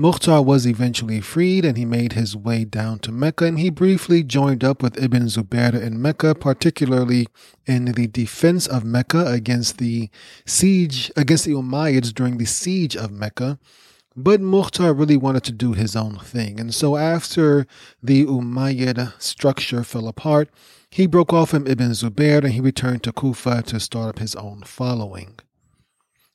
Mukhtar 0.00 0.40
was 0.40 0.66
eventually 0.66 1.20
freed 1.20 1.62
and 1.62 1.76
he 1.76 1.84
made 1.84 2.14
his 2.14 2.34
way 2.34 2.64
down 2.64 3.00
to 3.00 3.12
Mecca 3.12 3.44
and 3.44 3.58
he 3.58 3.68
briefly 3.68 4.22
joined 4.22 4.64
up 4.64 4.82
with 4.82 4.96
Ibn 4.96 5.24
Zubair 5.24 5.74
in 5.78 6.00
Mecca, 6.00 6.34
particularly 6.34 7.26
in 7.66 7.84
the 7.84 8.06
defense 8.06 8.66
of 8.66 8.82
Mecca 8.82 9.26
against 9.26 9.76
the 9.76 10.08
siege, 10.46 11.12
against 11.18 11.44
the 11.44 11.52
Umayyads 11.52 12.14
during 12.14 12.38
the 12.38 12.46
siege 12.46 12.96
of 12.96 13.10
Mecca. 13.12 13.58
But 14.16 14.40
Mukhtar 14.40 14.94
really 14.94 15.18
wanted 15.18 15.44
to 15.44 15.52
do 15.52 15.74
his 15.74 15.94
own 15.94 16.16
thing. 16.16 16.58
And 16.58 16.74
so 16.74 16.96
after 16.96 17.66
the 18.02 18.24
Umayyad 18.24 19.20
structure 19.20 19.84
fell 19.84 20.08
apart, 20.08 20.48
he 20.88 21.06
broke 21.06 21.34
off 21.34 21.50
from 21.50 21.66
Ibn 21.66 21.90
Zubair 21.90 22.42
and 22.42 22.54
he 22.54 22.60
returned 22.62 23.02
to 23.02 23.12
Kufa 23.12 23.64
to 23.64 23.78
start 23.78 24.08
up 24.08 24.18
his 24.18 24.34
own 24.34 24.62
following. 24.62 25.40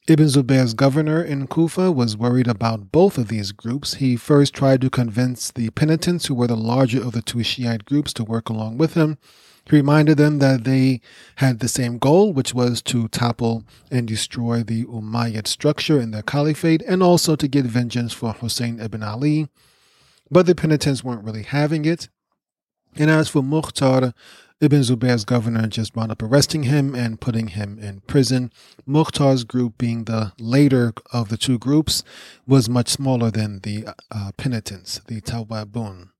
Ibn 0.07 0.27
Zubayr's 0.27 0.75
governor 0.75 1.23
in 1.23 1.47
Kufa 1.47 1.91
was 1.91 2.15
worried 2.15 2.47
about 2.47 2.91
both 2.91 3.17
of 3.17 3.27
these 3.27 3.51
groups. 3.51 3.95
He 3.95 4.15
first 4.15 4.53
tried 4.53 4.81
to 4.81 4.89
convince 4.91 5.49
the 5.49 5.71
penitents, 5.71 6.27
who 6.27 6.35
were 6.35 6.45
the 6.45 6.55
larger 6.55 7.03
of 7.03 7.13
the 7.13 7.23
two 7.23 7.41
Shiite 7.41 7.85
groups, 7.85 8.13
to 8.13 8.23
work 8.23 8.47
along 8.47 8.77
with 8.77 8.93
him. 8.93 9.17
He 9.67 9.77
reminded 9.77 10.17
them 10.17 10.37
that 10.37 10.63
they 10.63 11.01
had 11.37 11.57
the 11.59 11.67
same 11.67 11.97
goal, 11.97 12.33
which 12.33 12.53
was 12.53 12.83
to 12.83 13.07
topple 13.07 13.63
and 13.89 14.07
destroy 14.07 14.61
the 14.61 14.85
Umayyad 14.85 15.47
structure 15.47 15.99
in 15.99 16.11
their 16.11 16.21
caliphate 16.21 16.83
and 16.83 17.01
also 17.01 17.35
to 17.35 17.47
get 17.47 17.65
vengeance 17.65 18.13
for 18.13 18.33
Hussein 18.33 18.79
ibn 18.79 19.01
Ali. 19.01 19.47
But 20.29 20.45
the 20.45 20.53
penitents 20.53 21.03
weren't 21.03 21.23
really 21.23 21.41
having 21.41 21.83
it. 21.83 22.09
And 22.95 23.09
as 23.09 23.27
for 23.27 23.41
Mukhtar, 23.41 24.13
Ibn 24.61 24.83
Zubair's 24.83 25.25
governor 25.25 25.67
just 25.67 25.97
wound 25.97 26.13
up 26.13 26.21
arresting 26.21 26.63
him 26.63 26.95
and 26.95 27.19
putting 27.19 27.49
him 27.49 27.77
in 27.77 27.99
prison. 28.01 28.53
Mukhtar's 28.87 29.43
group, 29.43 29.77
being 29.77 30.05
the 30.05 30.31
later 30.39 30.93
of 31.11 31.27
the 31.27 31.35
two 31.35 31.59
groups, 31.59 32.03
was 32.47 32.69
much 32.69 32.87
smaller 32.87 33.29
than 33.29 33.59
the 33.59 33.85
uh, 34.09 34.31
penitents, 34.37 35.01
the 35.07 35.19
Tawabun. 35.19 36.11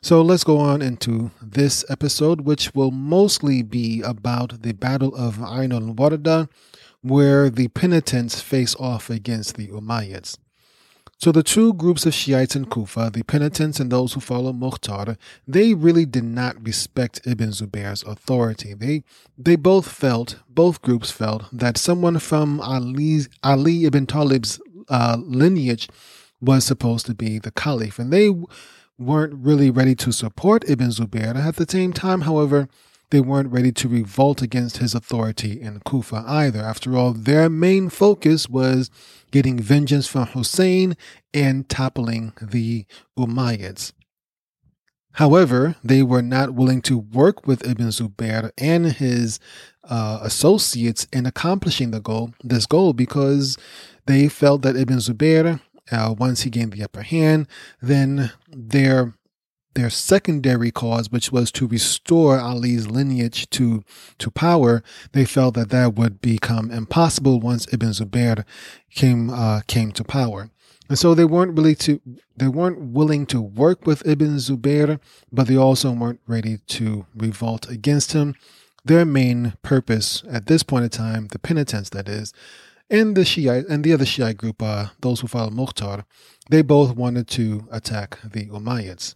So 0.00 0.22
let's 0.22 0.42
go 0.42 0.56
on 0.58 0.80
into 0.80 1.30
this 1.42 1.84
episode, 1.90 2.40
which 2.40 2.74
will 2.74 2.90
mostly 2.90 3.62
be 3.62 4.00
about 4.00 4.62
the 4.62 4.72
Battle 4.72 5.14
of 5.14 5.38
Ain 5.38 5.70
al 5.70 5.94
Warda, 5.94 6.48
where 7.02 7.50
the 7.50 7.68
penitents 7.68 8.40
face 8.40 8.74
off 8.76 9.10
against 9.10 9.56
the 9.56 9.68
Umayyads. 9.68 10.38
So 11.22 11.30
the 11.30 11.44
two 11.44 11.72
groups 11.74 12.04
of 12.04 12.14
Shiites 12.14 12.56
in 12.56 12.64
Kufa, 12.64 13.12
the 13.14 13.22
penitents 13.22 13.78
and 13.78 13.92
those 13.92 14.14
who 14.14 14.18
follow 14.20 14.52
Mukhtar, 14.52 15.16
they 15.46 15.72
really 15.72 16.04
did 16.04 16.24
not 16.24 16.60
respect 16.66 17.20
Ibn 17.24 17.50
Zubair's 17.50 18.02
authority. 18.02 18.74
They 18.74 19.04
they 19.38 19.54
both 19.54 19.88
felt, 19.88 20.40
both 20.48 20.82
groups 20.82 21.12
felt, 21.12 21.44
that 21.52 21.78
someone 21.78 22.18
from 22.18 22.60
Ali, 22.60 23.20
Ali 23.44 23.84
ibn 23.84 24.04
Talib's 24.04 24.60
uh, 24.88 25.16
lineage 25.20 25.88
was 26.40 26.64
supposed 26.64 27.06
to 27.06 27.14
be 27.14 27.38
the 27.38 27.52
caliph, 27.52 28.00
and 28.00 28.12
they 28.12 28.34
weren't 28.98 29.34
really 29.34 29.70
ready 29.70 29.94
to 29.94 30.10
support 30.10 30.68
Ibn 30.68 30.88
Zubair. 30.88 31.36
At 31.36 31.54
the 31.54 31.66
same 31.68 31.92
time, 31.92 32.22
however, 32.22 32.68
they 33.12 33.20
weren't 33.20 33.52
ready 33.52 33.70
to 33.70 33.88
revolt 33.88 34.40
against 34.40 34.78
his 34.78 34.94
authority 34.94 35.60
in 35.60 35.80
Kufa 35.80 36.24
either. 36.26 36.60
After 36.60 36.96
all, 36.96 37.12
their 37.12 37.50
main 37.50 37.90
focus 37.90 38.48
was 38.48 38.90
getting 39.30 39.60
vengeance 39.60 40.06
from 40.06 40.28
Hussein 40.28 40.96
and 41.34 41.68
toppling 41.68 42.32
the 42.40 42.86
Umayyads. 43.18 43.92
However, 45.16 45.76
they 45.84 46.02
were 46.02 46.22
not 46.22 46.54
willing 46.54 46.80
to 46.82 46.96
work 46.96 47.46
with 47.46 47.68
Ibn 47.68 47.88
Zubair 47.88 48.50
and 48.56 48.86
his 48.86 49.38
uh, 49.84 50.20
associates 50.22 51.06
in 51.12 51.26
accomplishing 51.26 51.90
the 51.90 52.00
goal, 52.00 52.32
this 52.42 52.64
goal, 52.64 52.94
because 52.94 53.58
they 54.06 54.26
felt 54.30 54.62
that 54.62 54.74
Ibn 54.74 54.96
Zubair, 54.96 55.60
uh, 55.90 56.14
once 56.18 56.42
he 56.42 56.50
gained 56.50 56.72
the 56.72 56.82
upper 56.82 57.02
hand, 57.02 57.46
then 57.82 58.32
their 58.48 59.12
their 59.74 59.90
secondary 59.90 60.70
cause, 60.70 61.10
which 61.10 61.32
was 61.32 61.50
to 61.52 61.66
restore 61.66 62.38
Ali's 62.38 62.86
lineage 62.86 63.48
to 63.50 63.84
to 64.18 64.30
power, 64.30 64.82
they 65.12 65.24
felt 65.24 65.54
that 65.54 65.70
that 65.70 65.94
would 65.94 66.20
become 66.20 66.70
impossible 66.70 67.40
once 67.40 67.66
Ibn 67.72 67.90
Zubair 67.90 68.44
came 68.90 69.30
uh, 69.30 69.60
came 69.66 69.92
to 69.92 70.04
power. 70.04 70.50
And 70.88 70.98
so 70.98 71.14
they 71.14 71.24
weren't 71.24 71.56
really 71.56 71.74
to 71.76 72.00
they 72.36 72.48
weren't 72.48 72.78
willing 72.92 73.26
to 73.26 73.40
work 73.40 73.86
with 73.86 74.06
Ibn 74.06 74.36
Zubair, 74.36 75.00
but 75.30 75.46
they 75.46 75.56
also 75.56 75.92
weren't 75.92 76.20
ready 76.26 76.58
to 76.68 77.06
revolt 77.14 77.68
against 77.70 78.12
him. 78.12 78.34
Their 78.84 79.04
main 79.04 79.54
purpose 79.62 80.24
at 80.28 80.46
this 80.46 80.62
point 80.62 80.84
in 80.84 80.90
time, 80.90 81.28
the 81.28 81.38
penitents 81.38 81.90
that 81.90 82.08
is, 82.08 82.32
and 82.90 83.16
the 83.16 83.24
Shiite 83.24 83.66
and 83.68 83.84
the 83.84 83.92
other 83.92 84.04
Shiite 84.04 84.36
group, 84.36 84.62
uh, 84.62 84.88
those 85.00 85.20
who 85.20 85.28
follow 85.28 85.50
Mukhtar, 85.50 86.04
they 86.50 86.62
both 86.62 86.96
wanted 86.96 87.28
to 87.28 87.66
attack 87.70 88.18
the 88.22 88.46
Umayyads. 88.46 89.14